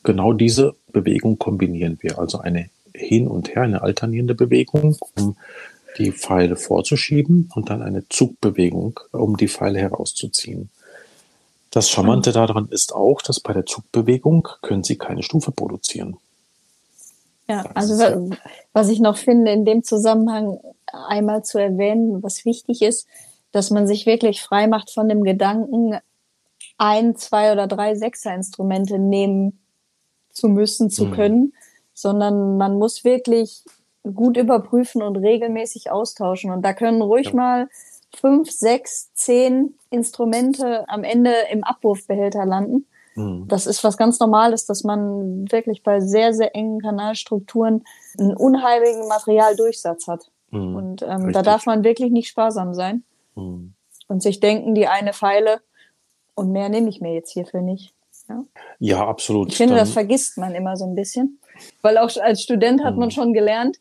Genau 0.04 0.34
diese 0.34 0.76
Bewegung 0.92 1.40
kombinieren 1.40 1.98
wir, 2.02 2.20
also 2.20 2.40
eine 2.40 2.70
hin 2.94 3.28
und 3.28 3.54
her, 3.56 3.64
eine 3.64 3.82
alternierende 3.82 4.36
Bewegung, 4.36 4.98
um 5.16 5.36
die 5.98 6.12
Pfeile 6.12 6.56
vorzuschieben 6.56 7.52
und 7.56 7.70
dann 7.70 7.82
eine 7.82 8.08
Zugbewegung, 8.10 9.00
um 9.12 9.38
die 9.38 9.48
Pfeile 9.48 9.80
herauszuziehen. 9.80 10.70
Das 11.72 11.90
Charmante 11.90 12.32
daran 12.32 12.68
ist 12.70 12.94
auch, 12.94 13.22
dass 13.22 13.40
bei 13.40 13.54
der 13.54 13.66
Zugbewegung 13.66 14.48
können 14.62 14.84
Sie 14.84 14.98
keine 14.98 15.24
Stufe 15.24 15.52
produzieren. 15.52 16.18
Ja, 17.48 17.64
also 17.74 18.30
was 18.74 18.90
ich 18.90 19.00
noch 19.00 19.18
finde, 19.18 19.52
in 19.52 19.66
dem 19.66 19.84
Zusammenhang 19.84 20.60
einmal 20.92 21.44
zu 21.44 21.58
erwähnen, 21.58 22.22
was 22.22 22.46
wichtig 22.46 22.82
ist, 22.82 23.08
dass 23.52 23.72
man 23.72 23.88
sich 23.88 24.06
wirklich 24.06 24.42
frei 24.42 24.68
macht 24.68 24.92
von 24.92 25.10
dem 25.10 25.24
Gedanken, 25.24 25.98
ein, 26.78 27.16
zwei 27.16 27.52
oder 27.52 27.68
drei 27.68 27.96
Sechser-Instrumente 27.96 29.00
nehmen 29.00 29.60
zu 30.32 30.48
müssen, 30.48 30.90
zu 30.90 31.06
mhm. 31.06 31.12
können, 31.12 31.54
sondern 31.94 32.58
man 32.58 32.78
muss 32.78 33.04
wirklich 33.04 33.64
gut 34.04 34.38
überprüfen 34.38 35.02
und 35.02 35.18
regelmäßig 35.18 35.92
austauschen. 35.92 36.52
Und 36.52 36.64
da 36.64 36.74
können 36.74 37.02
ruhig 37.02 37.28
ja. 37.28 37.36
mal 37.36 37.70
fünf, 38.16 38.52
sechs, 38.52 39.14
zehn 39.14 39.76
Instrumente 39.90 40.88
am 40.90 41.04
Ende 41.04 41.34
im 41.52 41.64
Abwurfbehälter 41.64 42.46
landen. 42.46 42.88
Mhm. 43.16 43.48
Das 43.48 43.68
ist 43.68 43.84
was 43.84 43.98
ganz 43.98 44.20
Normales, 44.20 44.66
dass 44.66 44.84
man 44.84 45.52
wirklich 45.52 45.84
bei 45.84 46.00
sehr, 46.00 46.34
sehr 46.34 46.56
engen 46.56 46.80
Kanalstrukturen 46.80 47.84
einen 48.18 48.36
unheimlichen 48.36 49.08
Materialdurchsatz 49.08 50.08
hat. 50.08 50.32
Mhm. 50.52 50.76
Und 50.76 51.02
ähm, 51.04 51.32
da 51.32 51.42
darf 51.42 51.66
man 51.66 51.84
wirklich 51.84 52.12
nicht 52.12 52.30
sparsam 52.30 52.74
sein 52.74 53.04
mhm. 53.36 53.74
und 54.08 54.24
sich 54.24 54.40
denken, 54.40 54.76
die 54.76 54.88
eine 54.88 55.14
Pfeile 55.14 55.62
und 56.36 56.52
mehr 56.52 56.70
nehme 56.70 56.90
ich 56.90 57.02
mir 57.02 57.14
jetzt 57.14 57.32
hierfür 57.32 57.62
nicht. 57.62 57.94
Ja, 58.30 58.44
ja 58.80 59.08
absolut. 59.08 59.50
Ich 59.50 59.58
finde, 59.58 59.76
das 59.76 59.92
vergisst 59.92 60.38
man 60.38 60.56
immer 60.56 60.78
so 60.78 60.86
ein 60.86 60.96
bisschen. 60.96 61.40
Weil 61.82 61.98
auch 61.98 62.16
als 62.18 62.42
Student 62.42 62.84
hat 62.84 62.96
man 62.96 63.10
mhm. 63.10 63.12
schon 63.12 63.34
gelernt, 63.34 63.78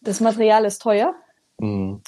das 0.00 0.20
Material 0.20 0.64
ist 0.64 0.80
teuer. 0.82 1.14
Mhm. 1.58 2.02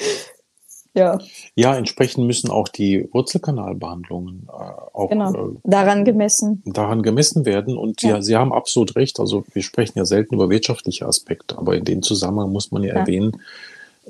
ja. 0.94 1.18
Ja, 1.54 1.76
entsprechend 1.76 2.26
müssen 2.26 2.50
auch 2.50 2.68
die 2.68 3.08
Wurzelkanalbehandlungen 3.12 4.48
äh, 4.48 4.52
auch 4.52 5.08
genau. 5.08 5.32
äh, 5.32 5.56
daran 5.64 6.04
gemessen. 6.04 6.62
Daran 6.66 7.02
gemessen 7.02 7.44
werden. 7.44 7.76
Und 7.76 8.02
ja. 8.02 8.10
ja. 8.10 8.22
Sie 8.22 8.36
haben 8.36 8.52
absolut 8.52 8.94
recht. 8.96 9.18
Also 9.18 9.44
wir 9.52 9.62
sprechen 9.62 9.98
ja 9.98 10.04
selten 10.04 10.34
über 10.34 10.50
wirtschaftliche 10.50 11.06
Aspekte, 11.06 11.58
aber 11.58 11.76
in 11.76 11.84
dem 11.84 12.02
Zusammenhang 12.02 12.52
muss 12.52 12.70
man 12.70 12.82
ja, 12.82 12.94
ja. 12.94 13.00
erwähnen, 13.00 13.40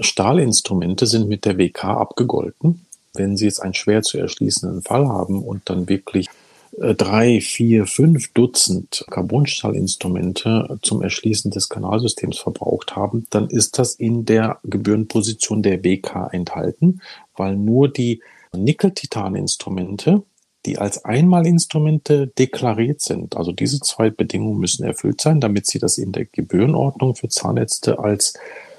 Stahlinstrumente 0.00 1.06
sind 1.06 1.28
mit 1.28 1.44
der 1.44 1.58
WK 1.58 1.84
abgegolten. 1.84 2.86
Wenn 3.14 3.36
Sie 3.36 3.46
jetzt 3.46 3.60
einen 3.60 3.74
schwer 3.74 4.02
zu 4.02 4.18
erschließenden 4.18 4.82
Fall 4.82 5.08
haben 5.08 5.42
und 5.42 5.68
dann 5.70 5.88
wirklich 5.88 6.28
drei, 6.76 7.40
vier, 7.40 7.87
fünf 7.87 8.32
Dutzend 8.32 9.04
Carbonstahlinstrumente 9.10 10.78
zum 10.82 11.02
Erschließen 11.02 11.50
des 11.50 11.68
Kanalsystems 11.68 12.38
verbraucht 12.38 12.96
haben, 12.96 13.26
dann 13.30 13.48
ist 13.48 13.78
das 13.78 13.94
in 13.94 14.25
der 14.25 14.58
Gebührenposition 14.64 15.62
der 15.62 15.84
WK 15.84 16.28
enthalten, 16.32 17.00
weil 17.37 17.56
nur 17.56 17.88
die 17.88 18.22
Nickel-Titan-Instrumente, 18.52 20.22
die 20.66 20.78
als 20.78 21.04
Einmalinstrumente 21.04 22.26
deklariert 22.26 23.00
sind, 23.00 23.37
also 23.37 23.52
diese 23.52 23.80
zwei 23.80 24.10
Bedingungen 24.10 24.58
müssen 24.58 24.84
erfüllt 24.84 25.20
sein, 25.20 25.40
damit 25.40 25.66
Sie 25.66 25.78
das 25.78 25.98
in 25.98 26.12
der 26.12 26.26
Gebührenordnung 26.26 27.14
für 27.14 27.28
Zahnärzte 27.28 27.98
als 27.98 28.34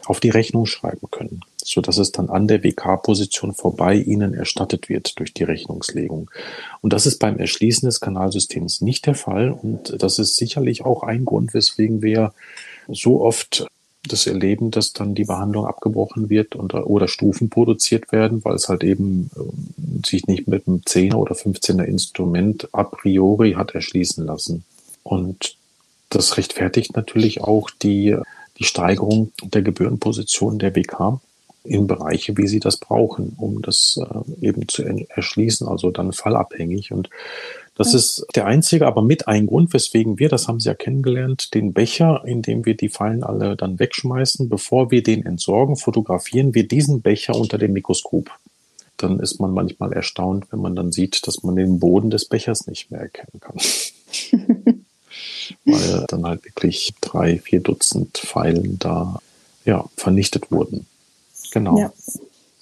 auf 0.09 0.19
die 0.19 0.29
Rechnung 0.29 0.65
schreiben 0.65 1.07
können, 1.11 1.41
so 1.63 1.81
dass 1.81 1.99
es 1.99 2.11
dann 2.11 2.29
an 2.29 2.47
der 2.47 2.63
WK-Position 2.63 3.53
vorbei 3.53 3.95
Ihnen 3.95 4.33
erstattet 4.33 4.89
wird 4.89 5.19
durch 5.19 5.33
die 5.33 5.43
Rechnungslegung. 5.43 6.31
Und 6.81 6.93
das 6.93 7.05
ist 7.05 7.19
beim 7.19 7.37
Erschließen 7.37 7.87
des 7.87 7.99
Kanalsystems 7.99 8.81
nicht 8.81 9.05
der 9.05 9.13
Fall. 9.13 9.51
Und 9.51 10.01
das 10.01 10.17
ist 10.17 10.35
sicherlich 10.35 10.83
auch 10.83 11.03
ein 11.03 11.25
Grund, 11.25 11.53
weswegen 11.53 12.01
wir 12.01 12.33
so 12.87 13.21
oft 13.21 13.67
das 14.07 14.25
erleben, 14.25 14.71
dass 14.71 14.93
dann 14.93 15.13
die 15.13 15.25
Behandlung 15.25 15.67
abgebrochen 15.67 16.29
wird 16.31 16.55
und, 16.55 16.73
oder 16.73 17.07
Stufen 17.07 17.49
produziert 17.49 18.11
werden, 18.11 18.43
weil 18.43 18.55
es 18.55 18.67
halt 18.67 18.83
eben 18.83 19.29
äh, 19.35 20.07
sich 20.07 20.25
nicht 20.25 20.47
mit 20.47 20.67
einem 20.67 20.77
10er 20.77 21.15
oder 21.15 21.35
15er 21.35 21.83
Instrument 21.83 22.67
a 22.71 22.83
priori 22.83 23.53
hat 23.53 23.75
erschließen 23.75 24.25
lassen. 24.25 24.63
Und 25.03 25.55
das 26.09 26.37
rechtfertigt 26.37 26.95
natürlich 26.95 27.41
auch 27.41 27.69
die 27.69 28.17
die 28.59 28.65
Steigerung 28.65 29.31
der 29.41 29.61
Gebührenposition 29.61 30.59
der 30.59 30.75
WK 30.75 31.21
in 31.63 31.87
Bereiche, 31.87 32.37
wie 32.37 32.47
sie 32.47 32.59
das 32.59 32.77
brauchen, 32.77 33.35
um 33.37 33.61
das 33.61 33.99
äh, 34.01 34.45
eben 34.45 34.67
zu 34.67 34.83
erschließen, 34.83 35.67
also 35.67 35.91
dann 35.91 36.13
fallabhängig. 36.13 36.91
Und 36.91 37.09
das 37.75 37.93
ist 37.93 38.25
der 38.35 38.45
einzige, 38.45 38.87
aber 38.87 39.01
mit 39.01 39.27
ein 39.27 39.47
Grund, 39.47 39.73
weswegen 39.73 40.19
wir, 40.19 40.29
das 40.29 40.47
haben 40.47 40.59
Sie 40.59 40.67
ja 40.67 40.73
kennengelernt, 40.73 41.53
den 41.53 41.73
Becher, 41.73 42.23
in 42.25 42.41
dem 42.41 42.65
wir 42.65 42.75
die 42.75 42.89
Fallen 42.89 43.23
alle 43.23 43.55
dann 43.55 43.79
wegschmeißen, 43.79 44.49
bevor 44.49 44.91
wir 44.91 45.03
den 45.03 45.25
entsorgen, 45.25 45.75
fotografieren 45.75 46.53
wir 46.53 46.67
diesen 46.67 47.01
Becher 47.01 47.35
unter 47.35 47.57
dem 47.57 47.73
Mikroskop. 47.73 48.31
Dann 48.97 49.19
ist 49.19 49.39
man 49.39 49.53
manchmal 49.53 49.93
erstaunt, 49.93 50.51
wenn 50.51 50.59
man 50.59 50.75
dann 50.75 50.91
sieht, 50.91 51.25
dass 51.25 51.43
man 51.43 51.55
den 51.55 51.79
Boden 51.79 52.09
des 52.09 52.25
Bechers 52.25 52.67
nicht 52.67 52.91
mehr 52.91 52.99
erkennen 53.01 53.39
kann. 53.39 53.57
weil 55.71 56.05
dann 56.07 56.25
halt 56.25 56.45
wirklich 56.45 56.93
drei, 57.01 57.39
vier 57.39 57.61
Dutzend 57.61 58.17
Pfeilen 58.17 58.79
da 58.79 59.19
ja, 59.65 59.85
vernichtet 59.95 60.51
wurden. 60.51 60.85
Genau. 61.51 61.77
Ja. 61.77 61.93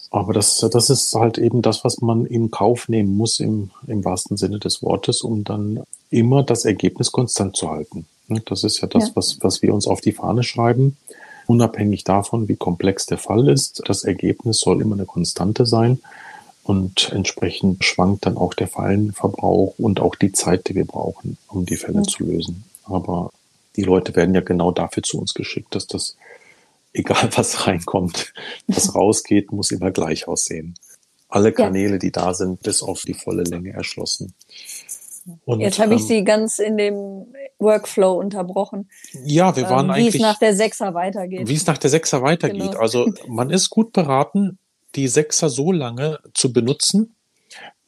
Aber 0.10 0.34
das, 0.34 0.58
das 0.72 0.90
ist 0.90 1.14
halt 1.14 1.38
eben 1.38 1.62
das, 1.62 1.84
was 1.84 2.02
man 2.02 2.26
in 2.26 2.50
Kauf 2.50 2.88
nehmen 2.88 3.18
muss 3.18 3.40
im, 3.40 3.72
im 3.88 4.06
wahrsten 4.06 4.38
Sinne 4.38 4.60
des 4.60 4.82
Wortes, 4.82 5.22
um 5.22 5.44
dann 5.44 5.84
immer 6.10 6.44
das 6.44 6.66
Ergebnis 6.66 7.12
konstant 7.12 7.58
zu 7.58 7.70
halten. 7.70 8.06
Ne, 8.28 8.42
das 8.46 8.64
ist 8.64 8.82
ja 8.82 8.88
das, 8.88 9.10
ja. 9.10 9.16
Was, 9.16 9.38
was 9.42 9.62
wir 9.62 9.74
uns 9.74 9.88
auf 9.88 10.02
die 10.02 10.12
Fahne 10.12 10.44
schreiben. 10.44 10.98
Unabhängig 11.46 12.04
davon, 12.04 12.48
wie 12.48 12.58
komplex 12.58 13.06
der 13.06 13.18
Fall 13.18 13.48
ist, 13.48 13.82
das 13.86 14.04
Ergebnis 14.04 14.60
soll 14.60 14.82
immer 14.82 14.96
eine 14.96 15.06
Konstante 15.06 15.66
sein. 15.66 16.00
Und 16.64 17.12
entsprechend 17.14 17.86
schwankt 17.86 18.26
dann 18.26 18.36
auch 18.36 18.54
der 18.54 18.68
Fallenverbrauch 18.68 19.76
und 19.78 20.02
auch 20.02 20.16
die 20.16 20.34
Zeit, 20.34 20.68
die 20.68 20.76
wir 20.76 20.84
brauchen, 20.84 21.38
um 21.48 21.66
die 21.66 21.78
Fälle 21.78 22.00
ja. 22.00 22.04
zu 22.04 22.26
lösen. 22.26 22.66
Aber 22.88 23.30
die 23.76 23.84
Leute 23.84 24.16
werden 24.16 24.34
ja 24.34 24.42
genau 24.42 24.72
dafür 24.72 25.04
zu 25.04 25.20
uns 25.20 25.34
geschickt, 25.34 25.76
dass 25.76 25.88
das, 25.88 26.18
egal 26.94 27.30
was 27.36 27.68
reinkommt, 27.68 28.34
was 28.68 28.96
rausgeht, 28.96 29.52
muss 29.52 29.72
immer 29.72 29.92
gleich 29.92 30.28
aussehen. 30.28 30.76
Alle 31.30 31.52
Kanäle, 31.52 31.94
ja. 31.94 31.98
die 31.98 32.12
da 32.12 32.34
sind, 32.34 32.64
bis 32.64 32.82
auf 32.82 33.02
die 33.02 33.14
volle 33.14 33.44
Länge 33.44 33.74
erschlossen. 33.74 34.34
Und, 35.46 35.60
Jetzt 35.60 35.80
habe 35.80 35.94
ich 35.94 36.02
ähm, 36.02 36.08
Sie 36.08 36.24
ganz 36.24 36.60
in 36.60 36.78
dem 36.78 37.26
Workflow 37.60 38.14
unterbrochen. 38.14 38.90
Ja, 39.26 39.56
wir 39.56 39.64
waren 39.64 39.88
ähm, 39.88 39.96
wie 39.96 40.00
eigentlich. 40.00 40.14
Wie 40.14 40.18
es 40.18 40.24
nach 40.24 40.40
der 40.40 40.56
Sechser 40.56 40.94
weitergeht. 40.94 41.48
Wie 41.50 41.54
es 41.54 41.66
nach 41.66 41.78
der 41.78 41.90
Sechser 41.90 42.22
weitergeht. 42.22 42.72
Genau. 42.72 42.80
Also 42.80 43.12
man 43.28 43.50
ist 43.50 43.70
gut 43.70 43.92
beraten, 43.92 44.58
die 44.96 45.10
Sechser 45.10 45.50
so 45.50 45.74
lange 45.74 46.20
zu 46.34 46.54
benutzen, 46.54 47.16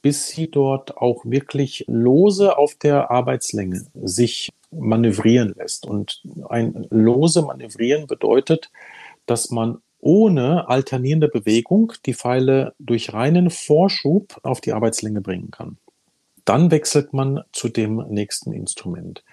bis 0.02 0.28
sie 0.28 0.50
dort 0.50 0.98
auch 0.98 1.24
wirklich 1.26 1.86
lose 1.88 2.58
auf 2.58 2.76
der 2.76 3.10
Arbeitslänge 3.10 3.86
sich 3.94 4.50
manövrieren 4.72 5.54
lässt. 5.58 5.86
Und 5.86 6.22
ein 6.50 6.88
lose 6.90 7.42
Manövrieren 7.42 8.08
bedeutet, 8.08 8.72
dass 9.26 9.52
man 9.52 9.80
ohne 10.00 10.70
alternierende 10.70 11.28
Bewegung 11.28 11.94
die 12.06 12.14
Pfeile 12.14 12.74
durch 12.80 13.14
reinen 13.14 13.50
Vorschub 13.50 14.40
auf 14.44 14.62
die 14.62 14.74
Arbeitslänge 14.74 15.22
bringen 15.22 15.52
kann. 15.52 15.78
Dann 16.46 16.72
wechselt 16.72 17.14
man 17.14 17.42
zu 17.52 17.70
dem 17.70 18.06
nächsten 18.10 18.54
Instrument. 18.54 19.24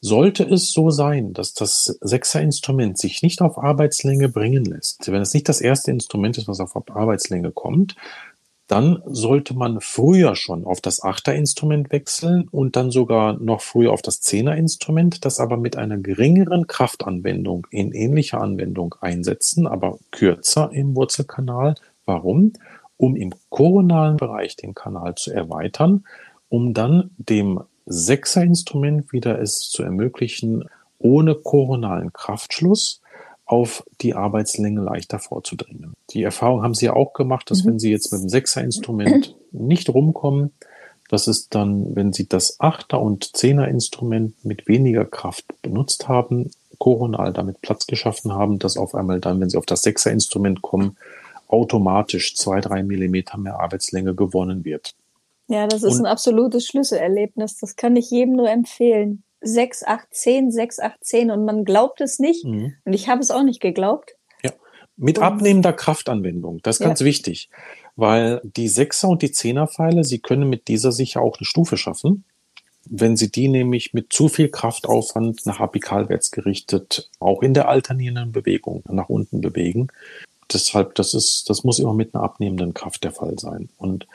Sollte 0.00 0.44
es 0.44 0.72
so 0.72 0.90
sein, 0.90 1.32
dass 1.32 1.54
das 1.54 1.98
Sechser-Instrument 2.00 2.98
sich 2.98 3.22
nicht 3.22 3.40
auf 3.40 3.58
Arbeitslänge 3.58 4.28
bringen 4.28 4.64
lässt, 4.64 5.10
wenn 5.10 5.22
es 5.22 5.34
nicht 5.34 5.48
das 5.48 5.60
erste 5.60 5.90
Instrument 5.90 6.38
ist, 6.38 6.48
was 6.48 6.60
auf 6.60 6.76
Arbeitslänge 6.90 7.50
kommt, 7.50 7.96
dann 8.66 9.00
sollte 9.06 9.54
man 9.54 9.80
früher 9.80 10.34
schon 10.34 10.64
auf 10.64 10.80
das 10.80 11.02
Achter-Instrument 11.02 11.92
wechseln 11.92 12.48
und 12.50 12.74
dann 12.74 12.90
sogar 12.90 13.34
noch 13.34 13.60
früher 13.60 13.92
auf 13.92 14.02
das 14.02 14.20
Zehner-Instrument, 14.20 15.24
das 15.24 15.38
aber 15.38 15.56
mit 15.56 15.76
einer 15.76 15.98
geringeren 15.98 16.66
Kraftanwendung 16.66 17.66
in 17.70 17.92
ähnlicher 17.92 18.40
Anwendung 18.40 18.96
einsetzen, 19.00 19.66
aber 19.66 19.98
kürzer 20.10 20.70
im 20.72 20.96
Wurzelkanal. 20.96 21.76
Warum? 22.06 22.54
Um 22.96 23.14
im 23.14 23.32
koronalen 23.50 24.16
Bereich 24.16 24.56
den 24.56 24.74
Kanal 24.74 25.14
zu 25.14 25.32
erweitern, 25.32 26.04
um 26.48 26.74
dann 26.74 27.10
dem 27.18 27.60
Sechser-Instrument 27.86 29.12
wieder 29.12 29.40
es 29.40 29.70
zu 29.70 29.84
ermöglichen, 29.84 30.64
ohne 30.98 31.36
koronalen 31.36 32.12
Kraftschluss 32.12 33.00
auf 33.46 33.84
die 34.00 34.14
Arbeitslänge 34.14 34.82
leichter 34.82 35.20
vorzudringen. 35.20 35.94
Die 36.10 36.22
Erfahrung 36.22 36.62
haben 36.62 36.74
Sie 36.74 36.86
ja 36.86 36.92
auch 36.94 37.12
gemacht, 37.12 37.50
dass 37.50 37.62
mhm. 37.62 37.68
wenn 37.68 37.78
Sie 37.78 37.90
jetzt 37.90 38.12
mit 38.12 38.22
dem 38.22 38.28
Sechser-Instrument 38.28 39.36
nicht 39.52 39.88
rumkommen, 39.88 40.52
dass 41.08 41.28
es 41.28 41.48
dann, 41.48 41.94
wenn 41.94 42.12
Sie 42.12 42.28
das 42.28 42.58
Achter- 42.58 43.00
und 43.00 43.36
Zehner-Instrument 43.36 44.44
mit 44.44 44.66
weniger 44.66 45.04
Kraft 45.04 45.44
benutzt 45.62 46.08
haben, 46.08 46.50
koronal 46.78 47.32
damit 47.32 47.60
Platz 47.62 47.86
geschaffen 47.86 48.32
haben, 48.32 48.58
dass 48.58 48.76
auf 48.76 48.94
einmal 48.94 49.20
dann, 49.20 49.40
wenn 49.40 49.48
Sie 49.48 49.56
auf 49.56 49.66
das 49.66 49.82
Sechser-Instrument 49.82 50.62
kommen, 50.62 50.96
automatisch 51.48 52.34
zwei, 52.34 52.60
drei 52.60 52.82
Millimeter 52.82 53.38
mehr 53.38 53.60
Arbeitslänge 53.60 54.16
gewonnen 54.16 54.64
wird. 54.64 54.94
Ja, 55.48 55.68
das 55.68 55.84
ist 55.84 55.94
und, 55.94 56.00
ein 56.00 56.06
absolutes 56.06 56.66
Schlüsselerlebnis. 56.66 57.58
Das 57.58 57.76
kann 57.76 57.94
ich 57.94 58.10
jedem 58.10 58.34
nur 58.34 58.50
empfehlen. 58.50 59.22
6, 59.46 59.84
8, 59.84 60.06
10, 60.10 60.50
6, 60.50 60.80
8, 60.80 61.04
10 61.04 61.30
und 61.30 61.44
man 61.44 61.64
glaubt 61.64 62.00
es 62.00 62.18
nicht. 62.18 62.44
Mhm. 62.44 62.74
Und 62.84 62.92
ich 62.92 63.08
habe 63.08 63.20
es 63.20 63.30
auch 63.30 63.42
nicht 63.42 63.60
geglaubt. 63.60 64.14
Ja, 64.42 64.52
Mit 64.96 65.18
abnehmender 65.18 65.72
Kraftanwendung, 65.72 66.60
das 66.62 66.76
ist 66.76 66.80
ja. 66.80 66.88
ganz 66.88 67.00
wichtig, 67.02 67.50
weil 67.96 68.40
die 68.44 68.68
Sechser 68.68 69.08
und 69.08 69.22
die 69.22 69.32
Zehner-Pfeile, 69.32 70.04
sie 70.04 70.18
können 70.18 70.48
mit 70.48 70.68
dieser 70.68 70.92
sicher 70.92 71.20
auch 71.20 71.38
eine 71.38 71.46
Stufe 71.46 71.76
schaffen. 71.76 72.24
Wenn 72.88 73.16
Sie 73.16 73.32
die 73.32 73.48
nämlich 73.48 73.94
mit 73.94 74.12
zu 74.12 74.28
viel 74.28 74.48
Kraftaufwand 74.48 75.44
nach 75.44 75.58
apikalwärts 75.58 76.30
gerichtet, 76.30 77.10
auch 77.18 77.42
in 77.42 77.52
der 77.52 77.68
alternierenden 77.68 78.30
Bewegung 78.30 78.84
nach 78.88 79.08
unten 79.08 79.40
bewegen. 79.40 79.88
Deshalb, 80.52 80.94
das 80.94 81.12
ist, 81.12 81.50
das 81.50 81.64
muss 81.64 81.80
immer 81.80 81.94
mit 81.94 82.14
einer 82.14 82.22
abnehmenden 82.22 82.74
Kraft 82.74 83.02
der 83.02 83.10
Fall 83.10 83.40
sein. 83.40 83.70
Und 83.76 84.06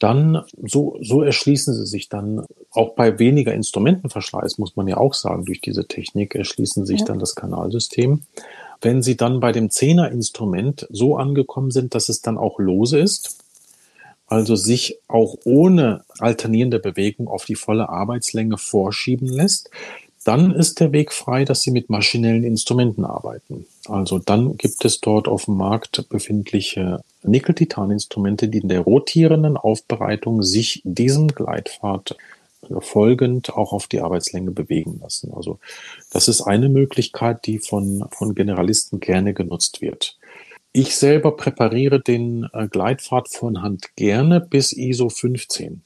dann, 0.00 0.42
so, 0.62 0.98
so 1.00 1.22
erschließen 1.22 1.72
sie 1.72 1.86
sich 1.86 2.08
dann, 2.08 2.44
auch 2.74 2.94
bei 2.94 3.18
weniger 3.18 3.54
Instrumentenverschleiß, 3.54 4.58
muss 4.58 4.76
man 4.76 4.88
ja 4.88 4.96
auch 4.96 5.14
sagen, 5.14 5.44
durch 5.44 5.60
diese 5.60 5.86
Technik 5.86 6.34
erschließen 6.34 6.86
sich 6.86 7.00
ja. 7.00 7.06
dann 7.06 7.18
das 7.18 7.34
Kanalsystem. 7.34 8.22
Wenn 8.80 9.02
sie 9.02 9.16
dann 9.16 9.40
bei 9.40 9.52
dem 9.52 9.70
Zehnerinstrument 9.70 10.86
so 10.90 11.16
angekommen 11.16 11.70
sind, 11.70 11.94
dass 11.94 12.08
es 12.08 12.20
dann 12.20 12.36
auch 12.36 12.58
lose 12.58 12.98
ist, 12.98 13.38
also 14.26 14.56
sich 14.56 14.98
auch 15.06 15.36
ohne 15.44 16.04
alternierende 16.18 16.78
Bewegung 16.78 17.28
auf 17.28 17.44
die 17.44 17.54
volle 17.54 17.88
Arbeitslänge 17.88 18.58
vorschieben 18.58 19.28
lässt, 19.28 19.70
dann 20.24 20.52
ist 20.52 20.80
der 20.80 20.92
Weg 20.92 21.12
frei, 21.12 21.44
dass 21.44 21.60
Sie 21.60 21.70
mit 21.70 21.90
maschinellen 21.90 22.44
Instrumenten 22.44 23.04
arbeiten. 23.04 23.66
Also 23.86 24.18
dann 24.18 24.56
gibt 24.56 24.84
es 24.84 25.00
dort 25.00 25.28
auf 25.28 25.44
dem 25.44 25.56
Markt 25.56 26.08
befindliche 26.08 27.00
Nickel-Titan-Instrumente, 27.22 28.48
die 28.48 28.58
in 28.58 28.68
der 28.68 28.80
rotierenden 28.80 29.58
Aufbereitung 29.58 30.42
sich 30.42 30.80
diesem 30.84 31.28
Gleitpfad 31.28 32.16
folgend 32.80 33.52
auch 33.54 33.72
auf 33.72 33.86
die 33.86 34.00
Arbeitslänge 34.00 34.50
bewegen 34.50 35.00
lassen. 35.02 35.32
Also 35.34 35.58
das 36.10 36.28
ist 36.28 36.42
eine 36.42 36.68
Möglichkeit, 36.68 37.46
die 37.46 37.58
von, 37.58 38.06
von 38.10 38.34
Generalisten 38.34 39.00
gerne 39.00 39.34
genutzt 39.34 39.80
wird. 39.80 40.18
Ich 40.72 40.96
selber 40.96 41.36
präpariere 41.36 42.00
den 42.00 42.48
äh, 42.52 42.66
Gleitpfad 42.66 43.28
von 43.28 43.62
Hand 43.62 43.94
gerne 43.96 44.40
bis 44.40 44.72
ISO 44.72 45.08
15. 45.08 45.82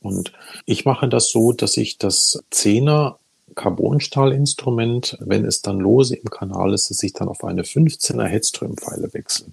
Und 0.00 0.32
ich 0.64 0.84
mache 0.84 1.08
das 1.08 1.30
so, 1.30 1.52
dass 1.52 1.76
ich 1.76 1.98
das 1.98 2.40
Zehner 2.50 3.18
Carbonstahlinstrument, 3.54 5.16
wenn 5.20 5.44
es 5.44 5.62
dann 5.62 5.78
lose 5.78 6.14
im 6.14 6.30
Kanal 6.30 6.74
ist, 6.74 6.90
dass 6.90 7.02
ich 7.02 7.14
dann 7.14 7.28
auf 7.28 7.42
eine 7.42 7.62
15er 7.62 8.26
Headström-Pfeile 8.26 9.12
wechsle. 9.14 9.48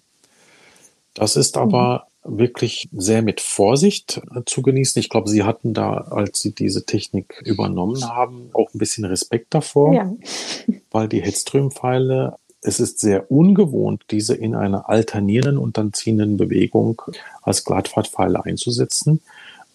Das 1.14 1.36
ist 1.36 1.58
aber 1.58 2.08
mhm. 2.08 2.13
Wirklich 2.24 2.90
sehr 2.94 3.22
mit 3.22 3.42
Vorsicht 3.42 4.22
äh, 4.36 4.42
zu 4.46 4.62
genießen. 4.62 5.00
Ich 5.00 5.10
glaube, 5.10 5.30
Sie 5.30 5.44
hatten 5.44 5.74
da, 5.74 5.94
als 5.94 6.40
Sie 6.40 6.54
diese 6.54 6.86
Technik 6.86 7.42
übernommen 7.46 8.04
haben, 8.08 8.50
auch 8.54 8.74
ein 8.74 8.78
bisschen 8.78 9.06
Respekt 9.06 9.54
davor, 9.54 9.94
ja. 9.94 10.14
weil 10.92 11.08
die 11.08 11.22
Headström-Pfeile 11.22 12.36
es 12.66 12.80
ist 12.80 13.00
sehr 13.00 13.30
ungewohnt, 13.30 14.06
diese 14.10 14.36
in 14.36 14.56
einer 14.56 14.90
alternierenden 14.90 15.58
und 15.58 15.78
dann 15.78 15.92
ziehenden 15.92 16.38
Bewegung 16.38 17.02
als 17.42 17.66
Gleitfahrtpfeile 17.66 18.46
einzusetzen. 18.46 19.22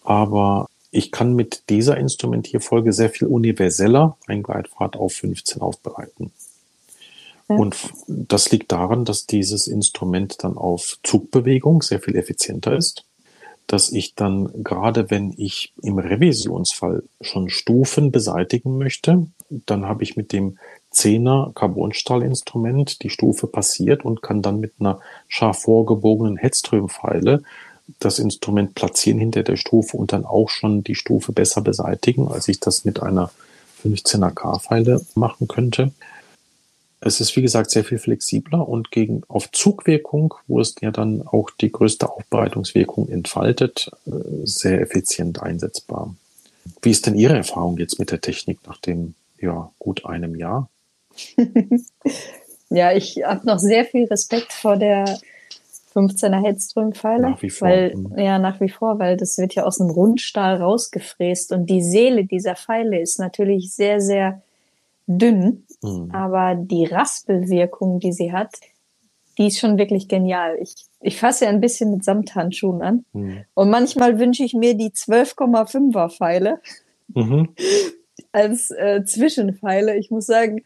Aber 0.03 0.67
ich 0.91 1.11
kann 1.11 1.35
mit 1.35 1.63
dieser 1.69 1.97
Instrumentierfolge 1.97 2.93
sehr 2.93 3.11
viel 3.11 3.27
universeller 3.27 4.17
ein 4.27 4.41
Gleitpfad 4.41 4.95
auf 4.95 5.13
15 5.13 5.61
aufbereiten. 5.61 6.31
Und 7.57 7.75
das 8.07 8.51
liegt 8.51 8.71
daran, 8.71 9.05
dass 9.05 9.25
dieses 9.25 9.67
Instrument 9.67 10.43
dann 10.43 10.57
auf 10.57 10.99
Zugbewegung 11.03 11.81
sehr 11.81 11.99
viel 11.99 12.15
effizienter 12.15 12.75
ist 12.75 13.05
dass 13.69 13.91
ich 13.91 14.15
dann 14.15 14.63
gerade 14.63 15.11
wenn 15.11 15.31
ich 15.37 15.73
im 15.83 15.99
Revisionsfall 15.99 17.03
schon 17.21 17.49
Stufen 17.49 18.11
beseitigen 18.11 18.79
möchte, 18.79 19.27
dann 19.49 19.85
habe 19.85 20.01
ich 20.01 20.17
mit 20.17 20.33
dem 20.33 20.57
10er 20.91 21.53
Carbonstahlinstrument 21.53 23.03
die 23.03 23.11
Stufe 23.11 23.45
passiert 23.45 24.03
und 24.03 24.23
kann 24.23 24.41
dann 24.41 24.59
mit 24.59 24.73
einer 24.79 24.99
scharf 25.27 25.61
vorgebogenen 25.61 26.35
Headström-Pfeile 26.37 27.43
das 27.99 28.17
Instrument 28.17 28.73
platzieren 28.73 29.19
hinter 29.19 29.43
der 29.43 29.55
Stufe 29.55 29.97
und 29.97 30.13
dann 30.13 30.25
auch 30.25 30.49
schon 30.49 30.83
die 30.83 30.95
Stufe 30.95 31.31
besser 31.31 31.61
beseitigen, 31.61 32.27
als 32.27 32.47
ich 32.47 32.59
das 32.59 32.85
mit 32.85 33.03
einer 33.03 33.31
15er 33.83 34.31
K-Pfeile 34.31 35.05
machen 35.13 35.47
könnte. 35.47 35.91
Es 37.01 37.21
ist, 37.21 37.35
wie 37.37 37.41
gesagt, 37.41 37.71
sehr 37.71 37.85
viel 37.85 37.97
flexibler 37.97 38.67
und 38.67 38.91
gegen 38.91 39.23
auf 39.27 39.51
Zugwirkung, 39.51 40.33
wo 40.47 40.59
es 40.59 40.75
ja 40.81 40.91
dann 40.91 41.21
auch 41.25 41.49
die 41.49 41.71
größte 41.71 42.09
Aufbereitungswirkung 42.09 43.07
entfaltet, 43.07 43.89
äh, 44.05 44.11
sehr 44.43 44.81
effizient 44.81 45.41
einsetzbar. 45.41 46.13
Wie 46.81 46.91
ist 46.91 47.05
denn 47.05 47.15
Ihre 47.15 47.37
Erfahrung 47.37 47.77
jetzt 47.77 47.99
mit 47.99 48.11
der 48.11 48.21
Technik 48.21 48.59
nach 48.67 48.77
dem 48.77 49.15
ja, 49.39 49.71
gut 49.79 50.05
einem 50.05 50.35
Jahr? 50.35 50.69
ja, 52.69 52.91
ich 52.91 53.23
habe 53.23 53.45
noch 53.45 53.59
sehr 53.59 53.85
viel 53.85 54.05
Respekt 54.05 54.51
vor 54.51 54.75
der 54.75 55.19
15er 55.95 56.43
Headström-Pfeile. 56.43 57.31
Nach 57.31 57.41
wie 57.41 57.49
vor. 57.49 57.67
Weil, 57.67 57.95
mhm. 57.95 58.17
ja, 58.17 58.39
nach 58.39 58.59
wie 58.59 58.69
vor, 58.69 58.99
weil 58.99 59.17
das 59.17 59.37
wird 59.37 59.55
ja 59.55 59.63
aus 59.63 59.77
dem 59.77 59.89
Rundstahl 59.89 60.57
rausgefräst 60.57 61.51
und 61.51 61.67
die 61.67 61.81
Seele 61.81 62.25
dieser 62.25 62.55
Pfeile 62.55 62.99
ist 62.99 63.19
natürlich 63.19 63.73
sehr, 63.73 64.01
sehr 64.01 64.41
dünn, 65.09 65.65
mhm. 65.81 66.11
aber 66.11 66.55
die 66.55 66.85
Raspelwirkung, 66.85 67.99
die 67.99 68.13
sie 68.13 68.31
hat, 68.31 68.53
die 69.37 69.47
ist 69.47 69.59
schon 69.59 69.77
wirklich 69.77 70.07
genial. 70.07 70.57
Ich, 70.61 70.75
ich 71.01 71.17
fasse 71.17 71.45
ja 71.45 71.49
ein 71.49 71.61
bisschen 71.61 71.91
mit 71.91 72.03
Samthandschuhen 72.03 72.81
an 72.81 73.05
mhm. 73.13 73.45
und 73.55 73.69
manchmal 73.69 74.19
wünsche 74.19 74.43
ich 74.43 74.53
mir 74.53 74.75
die 74.75 74.91
12,5er 74.91 76.09
Pfeile 76.09 76.61
mhm. 77.07 77.49
als 78.31 78.69
äh, 78.71 79.03
Zwischenpfeile. 79.03 79.97
Ich 79.97 80.11
muss 80.11 80.27
sagen, 80.27 80.63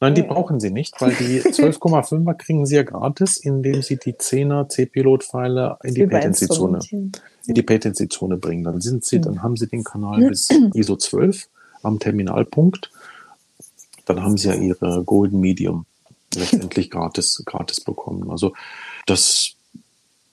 Nein, 0.00 0.16
die 0.16 0.24
brauchen 0.24 0.58
Sie 0.58 0.70
nicht, 0.70 1.00
weil 1.00 1.12
die 1.12 1.40
12,5er 1.42 2.34
kriegen 2.34 2.66
Sie 2.66 2.74
ja 2.74 2.82
gratis, 2.82 3.36
indem 3.36 3.82
Sie 3.82 3.96
die 3.96 4.14
10er 4.14 4.68
C-Pilot-Pfeile 4.68 5.78
in 5.84 5.94
die 5.94 6.06
Patency-Zone, 6.08 6.80
in 6.90 7.12
die 7.46 7.62
Patency-Zone 7.62 8.36
bringen. 8.36 8.64
Dann 8.64 8.80
sind 8.80 9.04
Sie, 9.04 9.20
dann 9.20 9.44
haben 9.44 9.56
Sie 9.56 9.68
den 9.68 9.84
Kanal 9.84 10.20
bis 10.28 10.50
ISO 10.74 10.96
12 10.96 11.48
am 11.84 12.00
Terminalpunkt. 12.00 12.90
Dann 14.06 14.22
haben 14.22 14.38
Sie 14.38 14.48
ja 14.48 14.54
Ihre 14.54 15.04
Golden 15.04 15.40
Medium 15.40 15.84
letztendlich 16.34 16.90
gratis, 16.90 17.42
gratis 17.44 17.80
bekommen. 17.80 18.30
Also 18.30 18.54
das 19.06 19.56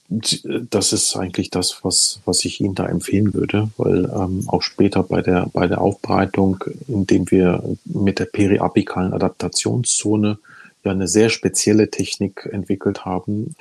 das 0.08 0.92
ist 0.92 1.16
eigentlich 1.16 1.50
das, 1.50 1.82
was, 1.82 2.20
was 2.24 2.44
ich 2.44 2.60
Ihnen 2.60 2.74
da 2.74 2.86
empfehlen 2.86 3.32
würde, 3.32 3.70
weil 3.76 4.04
ähm, 4.04 4.44
auch 4.46 4.62
später 4.62 5.02
bei 5.02 5.22
der, 5.22 5.48
bei 5.52 5.66
der 5.66 5.80
Aufbereitung, 5.80 6.62
indem 6.88 7.30
wir 7.30 7.62
mit 7.84 8.18
der 8.18 8.26
periapikalen 8.26 9.14
Adaptationszone 9.14 10.38
ja 10.84 10.90
eine 10.90 11.08
sehr 11.08 11.30
spezielle 11.30 11.90
Technik 11.90 12.48
entwickelt 12.52 13.04
haben, 13.04 13.56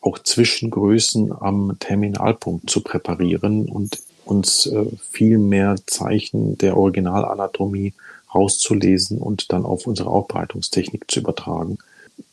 auch 0.00 0.18
Zwischengrößen 0.18 1.32
am 1.32 1.76
Terminalpunkt 1.78 2.70
zu 2.70 2.82
präparieren 2.82 3.66
und 3.68 3.98
uns 4.24 4.66
äh, 4.66 4.86
viel 5.10 5.38
mehr 5.38 5.76
Zeichen 5.86 6.56
der 6.56 6.76
Originalanatomie 6.76 7.94
rauszulesen 8.34 9.18
und 9.18 9.52
dann 9.52 9.64
auf 9.64 9.86
unsere 9.86 10.10
Aufbereitungstechnik 10.10 11.10
zu 11.10 11.20
übertragen 11.20 11.78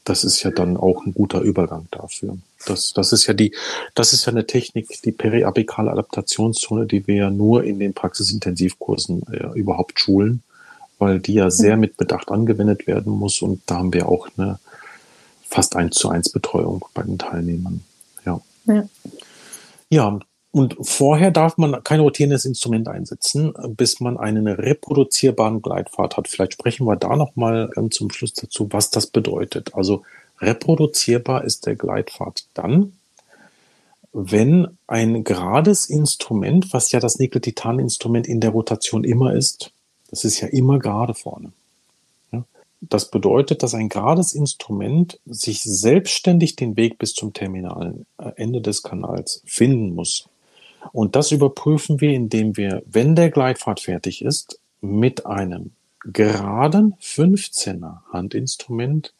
das 0.07 0.23
ist 0.23 0.41
ja 0.43 0.51
dann 0.51 0.77
auch 0.77 1.05
ein 1.05 1.13
guter 1.13 1.41
Übergang 1.41 1.87
dafür. 1.91 2.37
Das, 2.65 2.93
das 2.93 3.11
ist 3.11 3.27
ja 3.27 3.33
die, 3.33 3.53
das 3.93 4.13
ist 4.13 4.25
ja 4.25 4.31
eine 4.31 4.47
Technik, 4.47 5.01
die 5.03 5.11
periapikale 5.11 5.91
Adaptationszone, 5.91 6.85
die 6.85 7.05
wir 7.07 7.15
ja 7.15 7.29
nur 7.29 7.63
in 7.63 7.79
den 7.79 7.93
Praxisintensivkursen 7.93 9.23
äh, 9.31 9.59
überhaupt 9.59 9.99
schulen, 9.99 10.43
weil 10.97 11.19
die 11.19 11.35
ja 11.35 11.51
sehr 11.51 11.75
mhm. 11.75 11.81
mit 11.81 11.97
Bedacht 11.97 12.31
angewendet 12.31 12.87
werden 12.87 13.13
muss 13.13 13.41
und 13.41 13.61
da 13.65 13.77
haben 13.77 13.93
wir 13.93 14.07
auch 14.07 14.29
eine 14.37 14.59
fast 15.47 15.75
eins 15.75 15.95
zu 15.95 16.09
eins 16.09 16.29
Betreuung 16.29 16.85
bei 16.93 17.03
den 17.03 17.17
Teilnehmern. 17.17 17.81
Ja. 18.25 18.41
Ja, 18.65 18.89
ja 19.89 20.19
und 20.57 20.75
vorher 20.81 21.29
darf 21.29 21.57
man 21.57 21.83
kein 21.83 21.99
rotierendes 21.99 22.45
Instrument 22.45 22.87
einsetzen, 22.87 23.53
bis 23.75 23.99
man 23.99 24.17
einen 24.17 24.47
reproduzierbaren 24.47 25.61
Gleitpfad 25.61 26.17
hat. 26.17 26.27
Vielleicht 26.27 26.53
sprechen 26.53 26.87
wir 26.87 26.95
da 26.95 27.15
nochmal 27.15 27.69
ganz 27.69 27.95
zum 27.95 28.09
Schluss 28.09 28.33
dazu, 28.33 28.67
was 28.71 28.89
das 28.89 29.05
bedeutet. 29.05 29.75
Also 29.75 30.01
reproduzierbar 30.41 31.43
ist 31.43 31.67
der 31.67 31.75
Gleitpfad 31.75 32.45
dann, 32.55 32.93
wenn 34.13 34.67
ein 34.87 35.23
gerades 35.23 35.85
Instrument, 35.91 36.73
was 36.73 36.91
ja 36.91 36.99
das 36.99 37.19
Nickel-Titan-Instrument 37.19 38.25
in 38.25 38.39
der 38.39 38.49
Rotation 38.49 39.03
immer 39.03 39.33
ist, 39.35 39.71
das 40.09 40.23
ist 40.23 40.41
ja 40.41 40.47
immer 40.47 40.79
gerade 40.79 41.13
vorne. 41.13 41.51
Das 42.81 43.11
bedeutet, 43.11 43.61
dass 43.61 43.75
ein 43.75 43.89
gerades 43.89 44.33
Instrument 44.33 45.19
sich 45.27 45.61
selbstständig 45.61 46.55
den 46.55 46.77
Weg 46.77 46.97
bis 46.97 47.13
zum 47.13 47.33
terminalen 47.33 48.07
äh, 48.17 48.31
Ende 48.37 48.61
des 48.61 48.81
Kanals 48.81 49.43
finden 49.45 49.93
muss. 49.93 50.27
Und 50.91 51.15
das 51.15 51.31
überprüfen 51.31 52.01
wir, 52.01 52.11
indem 52.11 52.57
wir, 52.57 52.83
wenn 52.85 53.15
der 53.15 53.29
Gleitpfad 53.29 53.79
fertig 53.79 54.23
ist, 54.23 54.59
mit 54.81 55.25
einem 55.25 55.71
geraden 56.03 56.95
15er 57.01 58.01
Handinstrument 58.11 59.13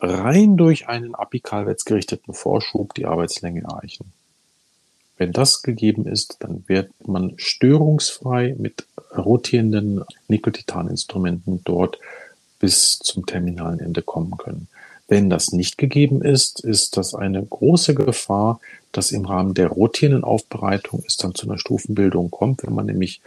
rein 0.00 0.56
durch 0.56 0.88
einen 0.88 1.14
apikalwärts 1.14 1.84
gerichteten 1.84 2.34
Vorschub 2.34 2.94
die 2.94 3.06
Arbeitslänge 3.06 3.62
erreichen. 3.62 4.12
Wenn 5.16 5.32
das 5.32 5.62
gegeben 5.62 6.06
ist, 6.06 6.38
dann 6.40 6.64
wird 6.66 6.90
man 7.06 7.34
störungsfrei 7.36 8.56
mit 8.58 8.86
rotierenden 9.16 10.04
Nickel-Titan-Instrumenten 10.26 11.60
dort 11.64 11.98
bis 12.58 12.98
zum 12.98 13.26
terminalen 13.26 13.78
Ende 13.78 14.02
kommen 14.02 14.36
können. 14.36 14.68
Wenn 15.12 15.28
das 15.28 15.52
nicht 15.52 15.76
gegeben 15.76 16.22
ist, 16.22 16.60
ist 16.60 16.96
das 16.96 17.14
eine 17.14 17.44
große 17.44 17.94
Gefahr, 17.94 18.60
dass 18.92 19.12
im 19.12 19.26
Rahmen 19.26 19.52
der 19.52 19.68
rotierenden 19.68 20.24
Aufbereitung 20.24 21.04
es 21.06 21.18
dann 21.18 21.34
zu 21.34 21.46
einer 21.46 21.58
Stufenbildung 21.58 22.30
kommt. 22.30 22.62
Wenn 22.62 22.74
man 22.74 22.86
nämlich 22.86 23.20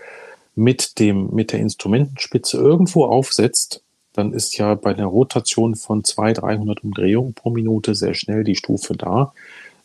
mit 0.55 0.97
dem, 0.97 1.29
mit 1.31 1.51
der 1.51 1.59
Instrumentenspitze 1.59 2.57
irgendwo 2.57 3.05
aufsetzt, 3.05 3.83
dann 4.13 4.33
ist 4.33 4.57
ja 4.57 4.73
bei 4.73 4.95
einer 4.95 5.05
Rotation 5.05 5.75
von 5.75 6.03
200, 6.03 6.41
300 6.41 6.83
Umdrehungen 6.83 7.35
pro 7.35 7.51
Minute 7.51 7.93
sehr 7.93 8.15
schnell 8.15 8.43
die 8.43 8.55
Stufe 8.55 8.97
da, 8.97 9.31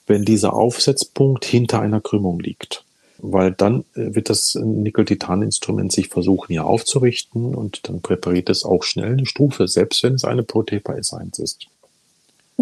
wenn 0.06 0.24
dieser 0.24 0.54
Aufsetzpunkt 0.54 1.44
hinter 1.44 1.82
einer 1.82 2.00
Krümmung 2.00 2.40
liegt 2.40 2.82
weil 3.22 3.52
dann 3.52 3.84
äh, 3.94 4.14
wird 4.14 4.30
das 4.30 4.54
Nickel-Titan-Instrument 4.54 5.92
sich 5.92 6.08
versuchen, 6.08 6.46
hier 6.48 6.64
aufzurichten 6.64 7.54
und 7.54 7.86
dann 7.86 8.00
präpariert 8.00 8.48
es 8.48 8.64
auch 8.64 8.82
schnell 8.82 9.12
eine 9.12 9.26
Stufe, 9.26 9.68
selbst 9.68 10.02
wenn 10.02 10.14
es 10.14 10.24
eine 10.24 10.42
Protepa 10.42 10.94
S1 10.94 11.38
ist. 11.38 11.68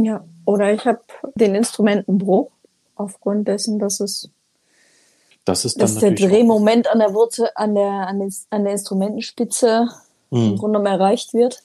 Ja, 0.04 0.24
oder 0.44 0.72
ich 0.72 0.84
habe 0.86 1.00
den 1.34 1.54
Instrumentenbruch 1.54 2.50
aufgrund 2.96 3.48
dessen, 3.48 3.78
dass 3.78 4.00
es 4.00 4.30
das 5.44 5.64
ist 5.64 5.76
dann 5.76 5.80
dass 5.80 5.94
der 5.96 6.10
Drehmoment 6.10 6.88
an 6.88 6.98
der 6.98 7.14
Wurzel, 7.14 7.48
an 7.54 7.74
der, 7.74 8.06
an, 8.06 8.20
den, 8.20 8.34
an 8.50 8.64
der 8.64 8.72
Instrumentenspitze 8.74 9.88
mhm. 10.30 10.38
im 10.38 10.56
Grunde 10.56 10.78
genommen 10.78 11.00
erreicht 11.00 11.32
wird 11.32 11.62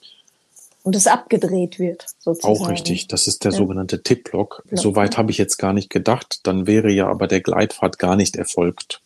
und 0.84 0.96
es 0.96 1.08
abgedreht 1.08 1.80
wird, 1.80 2.06
sozusagen. 2.20 2.56
Auch 2.56 2.70
richtig. 2.70 3.08
Das 3.08 3.28
ist 3.28 3.44
der 3.44 3.52
ja. 3.52 3.58
sogenannte 3.58 4.02
Tip-Lock. 4.02 4.64
Soweit 4.72 5.18
habe 5.18 5.32
ich 5.32 5.38
jetzt 5.38 5.58
gar 5.58 5.74
nicht 5.74 5.90
gedacht. 5.90 6.40
Dann 6.44 6.66
wäre 6.66 6.92
ja 6.92 7.08
aber 7.08 7.28
der 7.28 7.42
Gleitpfad 7.42 8.00
gar 8.00 8.16
nicht 8.16 8.38
erfolgt. 8.38 9.02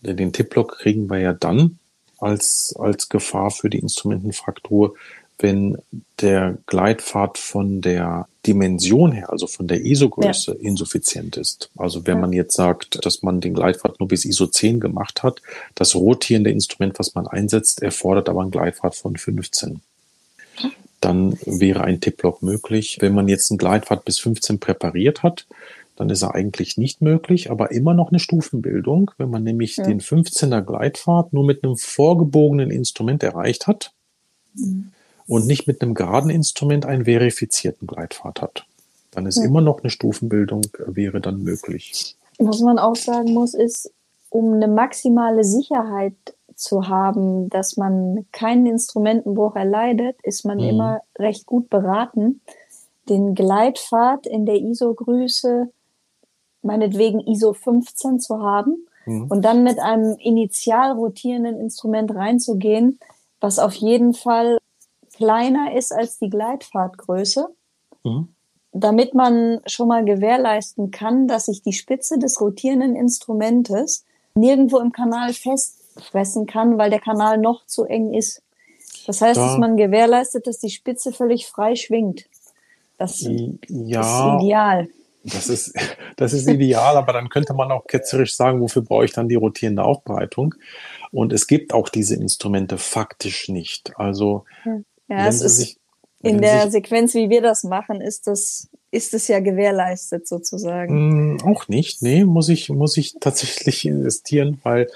Den 0.00 0.32
Tip-Lock 0.32 0.78
kriegen 0.78 1.08
wir 1.08 1.18
ja 1.18 1.32
dann 1.32 1.78
als, 2.18 2.74
als 2.78 3.08
Gefahr 3.08 3.50
für 3.50 3.70
die 3.70 3.78
Instrumentenfraktur, 3.78 4.94
wenn 5.38 5.78
der 6.20 6.58
Gleitpfad 6.66 7.36
von 7.36 7.82
der 7.82 8.26
Dimension 8.46 9.12
her, 9.12 9.30
also 9.30 9.46
von 9.46 9.66
der 9.66 9.84
ISO-Größe, 9.84 10.52
ja. 10.52 10.68
insuffizient 10.68 11.36
ist. 11.36 11.70
Also 11.76 12.06
wenn 12.06 12.16
ja. 12.16 12.20
man 12.22 12.32
jetzt 12.32 12.54
sagt, 12.54 13.04
dass 13.04 13.22
man 13.22 13.40
den 13.40 13.54
Gleitpfad 13.54 14.00
nur 14.00 14.08
bis 14.08 14.24
ISO 14.24 14.46
10 14.46 14.80
gemacht 14.80 15.22
hat, 15.22 15.42
das 15.74 15.94
rotierende 15.94 16.50
Instrument, 16.50 16.98
was 16.98 17.14
man 17.14 17.26
einsetzt, 17.26 17.82
erfordert 17.82 18.28
aber 18.28 18.40
einen 18.40 18.50
Gleitpfad 18.50 18.94
von 18.94 19.16
15 19.16 19.80
dann 21.00 21.38
wäre 21.44 21.84
ein 21.84 22.00
Tipplock 22.00 22.42
möglich. 22.42 22.98
Wenn 23.00 23.14
man 23.14 23.28
jetzt 23.28 23.50
einen 23.50 23.58
Gleitpfad 23.58 24.04
bis 24.04 24.18
15 24.18 24.58
präpariert 24.58 25.22
hat, 25.22 25.46
dann 25.94 26.10
ist 26.10 26.22
er 26.22 26.34
eigentlich 26.34 26.76
nicht 26.76 27.00
möglich, 27.00 27.50
aber 27.50 27.70
immer 27.70 27.94
noch 27.94 28.10
eine 28.10 28.18
Stufenbildung, 28.18 29.10
wenn 29.16 29.30
man 29.30 29.42
nämlich 29.42 29.76
ja. 29.76 29.84
den 29.84 30.00
15er 30.00 30.62
Gleitpfad 30.62 31.32
nur 31.32 31.44
mit 31.44 31.62
einem 31.62 31.76
vorgebogenen 31.76 32.70
Instrument 32.70 33.22
erreicht 33.22 33.66
hat 33.66 33.92
mhm. 34.54 34.90
Und 35.28 35.46
nicht 35.46 35.66
mit 35.66 35.82
einem 35.82 35.94
geraden 35.94 36.30
Instrument 36.30 36.86
einen 36.86 37.04
verifizierten 37.04 37.86
Gleitpfad 37.86 38.42
hat. 38.42 38.66
Dann 39.10 39.26
ist 39.26 39.38
ja. 39.38 39.44
immer 39.44 39.60
noch 39.60 39.80
eine 39.80 39.90
Stufenbildung, 39.90 40.62
wäre 40.86 41.20
dann 41.20 41.42
möglich. 41.42 42.16
Was 42.38 42.60
man 42.60 42.78
auch 42.78 42.96
sagen 42.96 43.32
muss, 43.32 43.54
ist, 43.54 43.90
um 44.28 44.54
eine 44.54 44.68
maximale 44.68 45.44
Sicherheit 45.44 46.14
zu 46.54 46.88
haben, 46.88 47.48
dass 47.48 47.76
man 47.76 48.26
keinen 48.32 48.66
Instrumentenbruch 48.66 49.56
erleidet, 49.56 50.16
ist 50.22 50.44
man 50.44 50.58
mhm. 50.58 50.64
immer 50.64 51.00
recht 51.18 51.46
gut 51.46 51.70
beraten, 51.70 52.40
den 53.08 53.34
Gleitpfad 53.34 54.26
in 54.26 54.46
der 54.46 54.56
ISO-Größe, 54.56 55.70
meinetwegen 56.62 57.20
ISO 57.20 57.52
15 57.52 58.20
zu 58.20 58.40
haben 58.40 58.86
mhm. 59.04 59.26
und 59.28 59.42
dann 59.44 59.62
mit 59.62 59.78
einem 59.78 60.16
initial 60.18 60.92
rotierenden 60.92 61.60
Instrument 61.60 62.14
reinzugehen, 62.14 62.98
was 63.40 63.58
auf 63.58 63.74
jeden 63.74 64.14
Fall 64.14 64.58
kleiner 65.16 65.74
ist 65.74 65.92
als 65.92 66.18
die 66.18 66.30
Gleitpfadgröße, 66.30 67.48
mhm. 68.04 68.28
damit 68.72 69.14
man 69.14 69.60
schon 69.66 69.88
mal 69.88 70.04
gewährleisten 70.04 70.90
kann, 70.90 71.26
dass 71.26 71.46
sich 71.46 71.62
die 71.62 71.72
Spitze 71.72 72.18
des 72.18 72.40
rotierenden 72.40 72.94
Instrumentes 72.96 74.04
nirgendwo 74.34 74.78
im 74.78 74.92
Kanal 74.92 75.32
fest 75.32 75.82
fressen 75.98 76.46
kann, 76.46 76.76
weil 76.76 76.90
der 76.90 77.00
Kanal 77.00 77.38
noch 77.38 77.64
zu 77.66 77.84
eng 77.84 78.12
ist. 78.12 78.42
Das 79.06 79.22
heißt, 79.22 79.38
da, 79.38 79.46
dass 79.46 79.58
man 79.58 79.76
gewährleistet, 79.76 80.46
dass 80.46 80.58
die 80.58 80.70
Spitze 80.70 81.12
völlig 81.12 81.46
frei 81.46 81.74
schwingt. 81.74 82.26
Das 82.98 83.20
ja, 83.68 84.36
ist 84.36 84.42
ideal. 84.42 84.88
Das 85.24 85.48
ist, 85.48 85.74
das 86.16 86.32
ist 86.32 86.48
ideal, 86.48 86.96
aber 86.96 87.12
dann 87.12 87.30
könnte 87.30 87.54
man 87.54 87.70
auch 87.70 87.86
ketzerisch 87.86 88.36
sagen, 88.36 88.60
wofür 88.60 88.82
brauche 88.82 89.06
ich 89.06 89.12
dann 89.12 89.28
die 89.28 89.34
rotierende 89.36 89.84
Aufbereitung? 89.84 90.54
Und 91.12 91.32
es 91.32 91.46
gibt 91.46 91.72
auch 91.72 91.88
diese 91.88 92.16
Instrumente 92.16 92.78
faktisch 92.78 93.48
nicht. 93.48 93.98
Also, 93.98 94.44
ja, 94.64 94.78
ja 95.08 95.26
es 95.28 95.40
ist 95.40 95.78
in 96.22 96.40
der 96.40 96.70
Sequenz, 96.70 97.14
wie 97.14 97.30
wir 97.30 97.42
das 97.42 97.64
machen, 97.64 98.00
ist 98.00 98.26
das, 98.26 98.68
ist 98.90 99.14
es 99.14 99.28
ja 99.28 99.40
gewährleistet 99.40 100.26
sozusagen. 100.26 101.36
Mh, 101.36 101.42
hm, 101.42 101.48
auch 101.48 101.68
nicht. 101.68 102.02
Nee, 102.02 102.24
muss 102.24 102.48
ich, 102.48 102.68
muss 102.70 102.96
ich 102.96 103.16
tatsächlich 103.20 103.84
investieren, 103.86 104.58
weil 104.62 104.88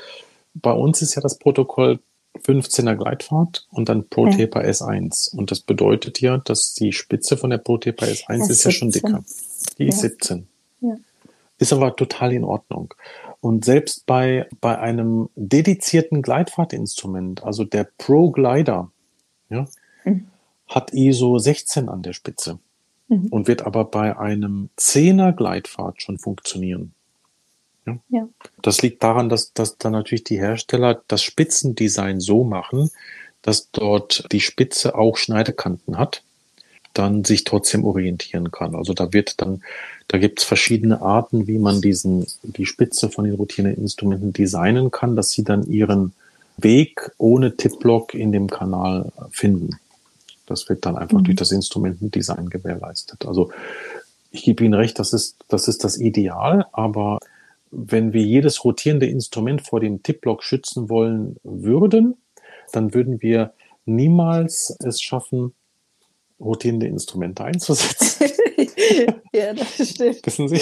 bei 0.55 0.73
uns 0.73 1.03
ist 1.03 1.14
ja 1.14 1.23
das 1.23 1.38
Protokoll 1.38 2.01
15er 2.38 2.96
Gleitfahrt 2.96 3.66
und 3.70 3.88
dann 3.88 4.09
ProTaper 4.09 4.64
ja. 4.64 4.70
S1. 4.70 5.37
Und 5.37 5.51
das 5.51 5.61
bedeutet 5.61 6.20
ja, 6.20 6.38
dass 6.38 6.75
die 6.75 6.92
Spitze 6.92 7.37
von 7.37 7.51
der 7.51 7.59
ProTaper 7.59 8.07
S1 8.07 8.42
ist, 8.42 8.51
ist 8.51 8.64
ja 8.64 8.70
schon 8.70 8.90
dicker. 8.90 9.23
Die 9.79 9.85
ja. 9.85 9.88
ist 9.88 10.01
17. 10.01 10.46
Ja. 10.81 10.96
Ist 11.59 11.73
aber 11.73 11.94
total 11.94 12.33
in 12.33 12.44
Ordnung. 12.44 12.94
Und 13.40 13.64
selbst 13.64 14.07
bei, 14.07 14.49
bei 14.61 14.79
einem 14.79 15.29
dedizierten 15.35 16.23
Gleitfahrtinstrument, 16.23 17.42
also 17.42 17.64
der 17.64 17.88
Pro 17.99 18.31
Glider, 18.31 18.90
ja. 19.49 19.66
Hat 20.71 20.95
ISO 20.95 21.39
16 21.39 21.89
an 21.89 22.03
der 22.03 22.13
Spitze 22.13 22.59
mhm. 23.09 23.27
und 23.27 23.49
wird 23.49 23.63
aber 23.63 23.85
bei 23.85 24.17
einem 24.19 24.71
10er 24.79 25.33
Gleitfahrt 25.33 26.01
schon 26.01 26.19
funktionieren. 26.19 26.95
Ja. 28.09 28.29
Das 28.63 28.83
liegt 28.83 29.03
daran, 29.03 29.29
dass, 29.29 29.53
dass 29.53 29.77
dann 29.77 29.93
natürlich 29.93 30.23
die 30.23 30.39
Hersteller 30.39 31.03
das 31.09 31.23
Spitzendesign 31.23 32.21
so 32.21 32.45
machen, 32.45 32.91
dass 33.43 33.71
dort 33.73 34.27
die 34.31 34.41
Spitze 34.41 34.95
auch 34.95 35.17
Schneidekanten 35.17 35.99
hat, 35.99 36.23
dann 36.95 37.25
sich 37.25 37.45
trotzdem 37.45 37.85
orientieren 37.85 38.53
kann. 38.53 38.77
Also 38.77 38.93
da 38.93 39.13
wird 39.13 39.41
dann, 39.41 39.63
da 40.07 40.19
gibt 40.19 40.41
es 40.41 40.45
verschiedene 40.45 41.03
Arten, 41.03 41.49
wie 41.49 41.59
man 41.59 41.81
diesen, 41.81 42.27
die 42.43 42.67
Spitze 42.67 43.11
von 43.11 43.25
den 43.25 43.35
rotierenden 43.35 43.83
Instrumenten 43.83 44.33
designen 44.33 44.91
kann, 44.91 45.17
dass 45.17 45.31
sie 45.31 45.43
dann 45.43 45.67
ihren 45.67 46.13
Weg 46.59 47.11
ohne 47.19 47.57
Tippblock 47.57 48.15
in 48.15 48.31
dem 48.31 48.49
Kanal 48.49 49.11
finden. 49.31 49.79
Das 50.51 50.69
wird 50.69 50.85
dann 50.85 50.97
einfach 50.97 51.19
mhm. 51.19 51.25
durch 51.25 51.37
das 51.37 51.53
Instrumentendesign 51.53 52.51
gewährleistet. 52.51 53.25
Also 53.25 53.53
ich 54.33 54.43
gebe 54.43 54.65
Ihnen 54.65 54.75
recht, 54.75 54.99
das 54.99 55.13
ist, 55.13 55.37
das 55.49 55.69
ist 55.69 55.85
das 55.85 55.97
Ideal, 55.97 56.67
aber 56.73 57.19
wenn 57.71 58.13
wir 58.13 58.23
jedes 58.23 58.65
rotierende 58.65 59.07
Instrument 59.07 59.63
vor 59.63 59.79
dem 59.79 60.03
Tippblock 60.03 60.43
schützen 60.43 60.91
wollen 60.91 61.37
würden, 61.45 62.17
dann 62.73 62.95
würden 62.95 63.23
wir 63.23 63.53
niemals 63.85 64.75
es 64.81 65.01
schaffen, 65.01 65.55
rotierende 66.41 66.87
Instrumente 66.87 67.45
einzusetzen. 67.45 68.27
ja, 69.33 69.55
das 69.55 69.91
stimmt. 69.91 70.27
Wissen 70.27 70.49
Sie? 70.49 70.61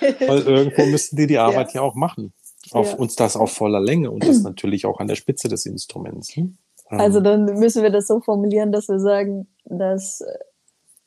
Weil 0.00 0.40
irgendwo 0.40 0.84
müssten 0.86 1.16
die 1.16 1.26
die 1.26 1.38
Arbeit 1.38 1.68
ja, 1.68 1.80
ja 1.80 1.80
auch 1.80 1.94
machen. 1.94 2.34
Auf 2.72 2.92
ja. 2.92 2.96
uns 2.96 3.16
das 3.16 3.36
auf 3.36 3.52
voller 3.52 3.80
Länge 3.80 4.10
und 4.10 4.26
das 4.26 4.42
natürlich 4.42 4.86
auch 4.86 4.98
an 5.00 5.06
der 5.06 5.16
Spitze 5.16 5.48
des 5.48 5.66
Instruments. 5.66 6.34
Hm? 6.36 6.56
Also 6.98 7.20
dann 7.20 7.44
müssen 7.44 7.82
wir 7.82 7.90
das 7.90 8.06
so 8.06 8.20
formulieren, 8.20 8.72
dass 8.72 8.88
wir 8.88 8.98
sagen, 8.98 9.46
dass 9.64 10.22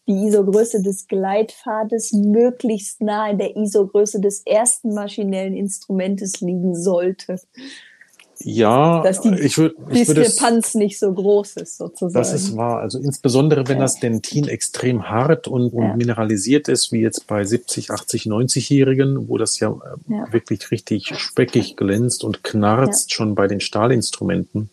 die 0.08 0.26
ISO-Größe 0.28 0.82
des 0.82 1.08
Gleitpfades 1.08 2.13
möglichst 2.13 3.02
nahe 3.02 3.36
der 3.36 3.58
ISO-Größe 3.58 4.21
des 4.21 4.41
ersten 4.45 4.93
maschinellen 4.93 5.56
Instrumentes 5.56 6.39
liegen 6.39 6.76
sollte. 6.76 7.39
Ja, 8.43 9.02
dass 9.02 9.21
die 9.21 9.34
ich 9.34 9.58
würde 9.58 9.76
Diskrepanz 9.91 10.76
nicht 10.76 11.00
so 11.00 11.12
groß 11.12 11.58
ist, 11.58 11.78
sozusagen. 11.78 12.13
Das 12.13 12.34
ist 12.34 12.56
wahr. 12.56 12.80
Also 12.80 13.00
insbesondere, 13.00 13.67
wenn 13.67 13.78
ja. 13.78 13.84
das 13.84 14.00
Dentin 14.00 14.47
extrem 14.47 15.10
hart 15.10 15.47
und, 15.47 15.73
und 15.73 15.84
ja. 15.84 15.95
mineralisiert 15.95 16.67
ist, 16.67 16.91
wie 16.91 17.02
jetzt 17.02 17.26
bei 17.26 17.43
70, 17.43 17.89
80, 17.89 18.23
90-Jährigen, 18.26 19.28
wo 19.28 19.38
das 19.38 19.60
ja, 19.60 19.76
ja, 20.08 20.32
wirklich 20.32 20.69
richtig 20.69 21.08
speckig 21.17 21.76
glänzt 21.78 22.23
und 22.23 22.43
knarzt 22.43 23.12
schon 23.12 23.34
bei 23.34 23.47
den 23.47 23.60
Stahlinstrumenten. 23.60 24.69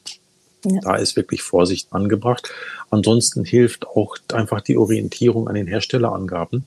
Ja. 0.64 0.80
Da 0.82 0.96
ist 0.96 1.16
wirklich 1.16 1.42
Vorsicht 1.42 1.92
angebracht. 1.92 2.50
Ansonsten 2.90 3.44
hilft 3.44 3.86
auch 3.86 4.16
einfach 4.32 4.60
die 4.60 4.76
Orientierung 4.76 5.48
an 5.48 5.54
den 5.54 5.66
Herstellerangaben. 5.66 6.64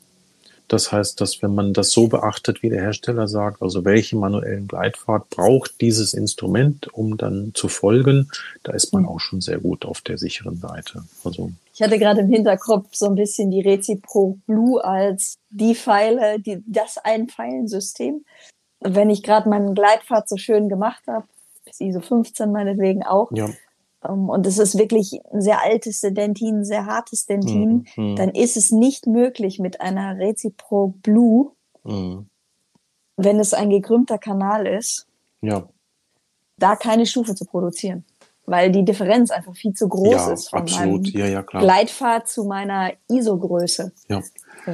Das 0.68 0.92
heißt, 0.92 1.22
dass 1.22 1.42
wenn 1.42 1.56
man 1.56 1.74
das 1.74 1.92
so 1.92 2.08
beachtet, 2.08 2.62
wie 2.62 2.70
der 2.70 2.82
Hersteller 2.82 3.28
sagt, 3.28 3.62
also 3.62 3.86
welche 3.86 4.18
manuellen 4.18 4.68
Gleitfahrt 4.68 5.30
braucht 5.30 5.80
dieses 5.80 6.14
Instrument, 6.14 6.94
um 6.94 7.16
dann 7.16 7.52
zu 7.54 7.70
folgen, 7.70 8.30
da 8.64 8.74
ist 8.74 8.92
man 8.92 9.06
auch 9.06 9.20
schon 9.20 9.40
sehr 9.40 9.60
gut 9.60 9.86
auf 9.86 10.02
der 10.02 10.18
sicheren 10.18 10.58
Seite. 10.58 11.04
Also 11.24 11.52
ich 11.74 11.82
hatte 11.82 11.98
gerade 11.98 12.22
im 12.22 12.30
Hinterkopf 12.30 12.90
so 12.92 13.06
ein 13.06 13.16
bisschen 13.16 13.50
die 13.50 13.62
Recipro 13.62 14.40
Blue 14.46 14.84
als 14.84 15.38
die 15.50 15.74
Pfeile, 15.74 16.40
die, 16.40 16.62
das 16.68 16.98
Einpfeilensystem. 16.98 18.26
Wenn 18.82 19.10
ich 19.10 19.24
gerade 19.24 19.48
meinen 19.48 19.74
Gleitfahrt 19.74 20.28
so 20.28 20.36
schön 20.36 20.68
gemacht 20.68 21.04
habe, 21.08 21.26
bis 21.64 21.80
ISO 21.80 22.02
15 22.02 22.52
meinetwegen 22.52 23.04
auch, 23.04 23.32
ja 23.32 23.48
und 24.02 24.46
es 24.46 24.58
ist 24.58 24.78
wirklich 24.78 25.20
ein 25.32 25.42
sehr 25.42 25.62
altes 25.62 26.02
Dentin, 26.02 26.60
ein 26.60 26.66
sehr 26.66 26.86
hartes 26.86 27.26
Dentin, 27.26 27.88
mhm. 27.96 28.16
dann 28.16 28.30
ist 28.30 28.56
es 28.58 28.72
nicht 28.72 29.08
möglich 29.08 29.60
mit 29.60 29.82
einer 29.82 30.18
Recipro 30.18 30.94
Blue, 31.02 31.52
mhm. 31.84 32.30
wenn 33.16 33.40
es 33.40 33.54
ein 33.54 33.70
gekrümmter 33.70 34.18
Kanal 34.18 34.68
ist, 34.68 35.08
ja. 35.42 35.68
da 36.58 36.76
keine 36.76 37.06
Stufe 37.06 37.34
zu 37.36 37.46
produzieren. 37.46 38.06
Weil 38.48 38.72
die 38.72 38.86
Differenz 38.86 39.30
einfach 39.30 39.56
viel 39.56 39.74
zu 39.74 39.90
groß 39.90 40.14
ja, 40.14 40.32
ist 40.32 40.50
von 40.50 40.62
absolut. 40.62 41.14
meinem 41.14 41.20
ja, 41.20 41.28
ja, 41.28 41.42
Gleitfahrt 41.42 42.30
zu 42.30 42.46
meiner 42.46 42.94
ISO-Größe. 43.10 43.92
Ja 44.08 44.22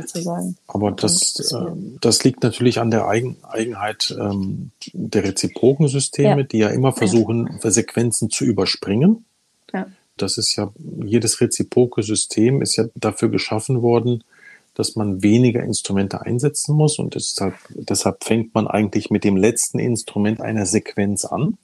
sozusagen. 0.01 0.57
Aber 0.67 0.91
das, 0.91 1.35
äh, 1.51 1.71
das 2.01 2.23
liegt 2.23 2.43
natürlich 2.43 2.79
an 2.79 2.91
der 2.91 3.07
Eigen, 3.07 3.37
Eigenheit 3.43 4.15
ähm, 4.19 4.71
der 4.93 5.23
reziproken 5.23 5.87
Systeme, 5.87 6.41
ja. 6.41 6.43
die 6.43 6.57
ja 6.57 6.69
immer 6.69 6.93
versuchen, 6.93 7.59
ja. 7.61 7.71
Sequenzen 7.71 8.29
zu 8.29 8.45
überspringen. 8.45 9.25
Ja. 9.73 9.87
Das 10.17 10.37
ist 10.37 10.55
ja, 10.55 10.71
jedes 11.03 11.41
reziproke 11.41 12.03
System 12.03 12.61
ist 12.61 12.75
ja 12.75 12.85
dafür 12.95 13.29
geschaffen 13.29 13.81
worden, 13.81 14.23
dass 14.75 14.95
man 14.95 15.21
weniger 15.21 15.63
Instrumente 15.63 16.21
einsetzen 16.21 16.75
muss 16.75 16.97
und 16.97 17.15
deshalb, 17.15 17.55
deshalb 17.69 18.23
fängt 18.23 18.55
man 18.55 18.67
eigentlich 18.67 19.11
mit 19.11 19.23
dem 19.23 19.37
letzten 19.37 19.79
Instrument 19.79 20.41
einer 20.41 20.65
Sequenz 20.65 21.25
an. 21.25 21.57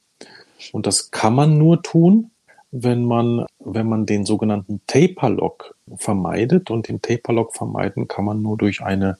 Und 0.71 0.87
das 0.87 1.11
kann 1.11 1.33
man 1.33 1.57
nur 1.57 1.81
tun, 1.81 2.31
wenn 2.71 3.03
man, 3.03 3.45
wenn 3.59 3.87
man 3.87 4.05
den 4.05 4.25
sogenannten 4.25 4.81
Taper-Lock 4.87 5.75
vermeidet. 5.95 6.69
Und 6.69 6.87
den 6.87 7.01
Taper-Lock 7.01 7.55
vermeiden 7.55 8.07
kann 8.07 8.25
man 8.25 8.41
nur 8.41 8.57
durch 8.57 8.81
eine 8.81 9.17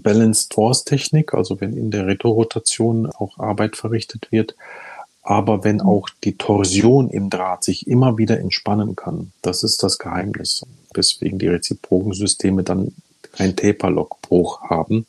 Balanced 0.00 0.54
Force 0.54 0.84
Technik, 0.84 1.34
also 1.34 1.60
wenn 1.60 1.76
in 1.76 1.90
der 1.90 2.06
Retrorotation 2.06 3.06
auch 3.06 3.38
Arbeit 3.38 3.76
verrichtet 3.76 4.32
wird, 4.32 4.54
aber 5.22 5.64
wenn 5.64 5.80
auch 5.80 6.08
die 6.24 6.36
Torsion 6.36 7.10
im 7.10 7.30
Draht 7.30 7.62
sich 7.62 7.86
immer 7.86 8.18
wieder 8.18 8.40
entspannen 8.40 8.96
kann. 8.96 9.32
Das 9.42 9.62
ist 9.62 9.82
das 9.82 9.98
Geheimnis, 9.98 10.66
weswegen 10.94 11.38
die 11.38 11.48
reziproken 11.48 12.12
Systeme 12.12 12.62
dann 12.62 12.92
ein 13.38 13.54
Taper-Lock-Bruch 13.54 14.62
haben. 14.62 15.06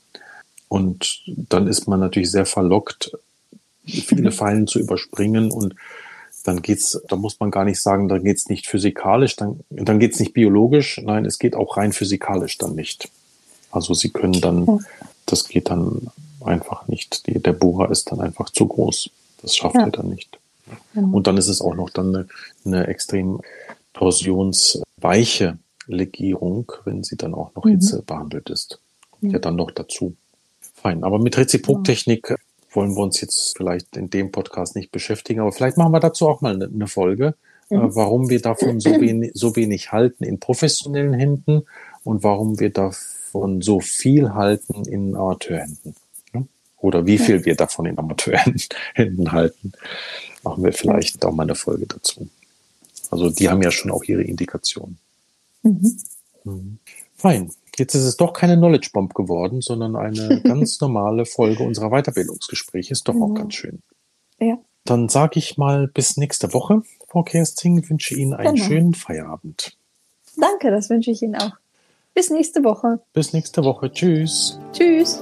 Und 0.67 1.23
dann 1.25 1.67
ist 1.67 1.87
man 1.87 1.99
natürlich 1.99 2.31
sehr 2.31 2.45
verlockt, 2.45 3.17
viele 3.85 4.31
Fallen 4.31 4.67
zu 4.67 4.79
überspringen 4.79 5.51
und 5.51 5.75
dann 6.43 6.61
geht's, 6.61 7.01
da 7.07 7.15
muss 7.15 7.39
man 7.39 7.51
gar 7.51 7.63
nicht 7.63 7.81
sagen, 7.81 8.09
da 8.09 8.17
geht's 8.17 8.49
nicht 8.49 8.67
physikalisch, 8.67 9.35
dann, 9.35 9.61
dann 9.69 9.99
geht's 9.99 10.19
nicht 10.19 10.33
biologisch, 10.33 10.99
nein, 11.03 11.25
es 11.25 11.39
geht 11.39 11.55
auch 11.55 11.77
rein 11.77 11.93
physikalisch 11.93 12.57
dann 12.57 12.75
nicht. 12.75 13.09
Also 13.71 13.93
sie 13.93 14.09
können 14.09 14.39
dann, 14.41 14.85
das 15.25 15.47
geht 15.47 15.69
dann 15.69 16.07
einfach 16.43 16.87
nicht. 16.87 17.27
Die, 17.27 17.39
der 17.39 17.53
Bohrer 17.53 17.89
ist 17.91 18.11
dann 18.11 18.19
einfach 18.19 18.49
zu 18.49 18.67
groß. 18.67 19.09
Das 19.41 19.55
schafft 19.55 19.75
ja. 19.75 19.83
er 19.83 19.91
dann 19.91 20.09
nicht. 20.09 20.37
Genau. 20.93 21.15
Und 21.15 21.27
dann 21.27 21.37
ist 21.37 21.47
es 21.47 21.61
auch 21.61 21.75
noch 21.75 21.89
dann 21.89 22.15
eine, 22.15 22.27
eine 22.65 22.87
extrem 22.87 23.41
torsionsweiche 23.93 25.57
Legierung, 25.87 26.71
wenn 26.85 27.03
sie 27.03 27.17
dann 27.17 27.33
auch 27.33 27.53
noch 27.55 27.65
mhm. 27.65 27.71
Hitze 27.71 28.03
behandelt 28.03 28.49
ist. 28.49 28.79
Ja. 29.21 29.31
ja 29.31 29.39
dann 29.39 29.55
noch 29.55 29.71
dazu. 29.71 30.15
Fein. 30.75 31.03
Aber 31.03 31.19
mit 31.19 31.37
Reziproktechnik 31.37 32.35
wollen 32.75 32.95
wir 32.95 33.03
uns 33.03 33.21
jetzt 33.21 33.55
vielleicht 33.57 33.95
in 33.97 34.09
dem 34.09 34.31
Podcast 34.31 34.75
nicht 34.75 34.91
beschäftigen, 34.91 35.41
aber 35.41 35.51
vielleicht 35.51 35.77
machen 35.77 35.93
wir 35.93 35.99
dazu 35.99 36.27
auch 36.27 36.41
mal 36.41 36.61
eine, 36.61 36.87
Folge, 36.87 37.35
äh, 37.69 37.75
mhm. 37.75 37.95
warum 37.95 38.29
wir 38.29 38.41
davon 38.41 38.79
so 38.79 38.89
wenig, 39.01 39.31
so 39.33 39.55
wenig 39.55 39.91
halten 39.91 40.23
in 40.23 40.39
professionellen 40.39 41.13
Händen 41.13 41.63
und 42.03 42.23
warum 42.23 42.59
wir 42.59 42.71
davon 42.71 43.61
so 43.61 43.79
viel 43.79 44.33
halten 44.33 44.83
in 44.85 45.15
Amateurhänden. 45.15 45.95
Oder 46.77 47.05
wie 47.05 47.17
viel 47.17 47.45
wir 47.45 47.55
davon 47.55 47.85
in 47.85 47.97
Amateurhänden 47.97 49.31
halten. 49.31 49.71
Machen 50.43 50.65
wir 50.65 50.73
vielleicht 50.73 51.23
auch 51.23 51.31
mal 51.31 51.43
eine 51.43 51.55
Folge 51.55 51.85
dazu. 51.87 52.27
Also 53.09 53.29
die 53.29 53.47
haben 53.47 53.61
ja 53.61 53.71
schon 53.71 53.89
auch 53.89 54.03
ihre 54.03 54.23
Indikationen. 54.23 54.97
Mhm. 55.61 55.97
Mhm. 56.43 56.79
Fein. 57.15 57.51
Jetzt 57.77 57.95
ist 57.95 58.03
es 58.03 58.17
doch 58.17 58.33
keine 58.33 58.57
Knowledge 58.57 58.89
Bomb 58.93 59.13
geworden, 59.13 59.61
sondern 59.61 59.95
eine 59.95 60.41
ganz 60.43 60.79
normale 60.81 61.25
Folge 61.25 61.63
unserer 61.63 61.89
Weiterbildungsgespräche. 61.89 62.91
Ist 62.91 63.07
doch 63.07 63.15
auch 63.15 63.33
ganz 63.33 63.55
schön. 63.55 63.81
Ja. 64.39 64.57
Dann 64.85 65.09
sage 65.09 65.39
ich 65.39 65.57
mal 65.57 65.87
bis 65.87 66.17
nächste 66.17 66.53
Woche, 66.53 66.83
Frau 67.07 67.23
Kersting. 67.23 67.89
Wünsche 67.89 68.15
Ihnen 68.15 68.33
einen 68.33 68.55
genau. 68.55 68.67
schönen 68.67 68.93
Feierabend. 68.93 69.77
Danke, 70.37 70.71
das 70.71 70.89
wünsche 70.89 71.11
ich 71.11 71.21
Ihnen 71.21 71.35
auch. 71.35 71.53
Bis 72.13 72.29
nächste 72.29 72.63
Woche. 72.63 72.99
Bis 73.13 73.33
nächste 73.33 73.63
Woche. 73.63 73.91
Tschüss. 73.91 74.59
Tschüss. 74.73 75.21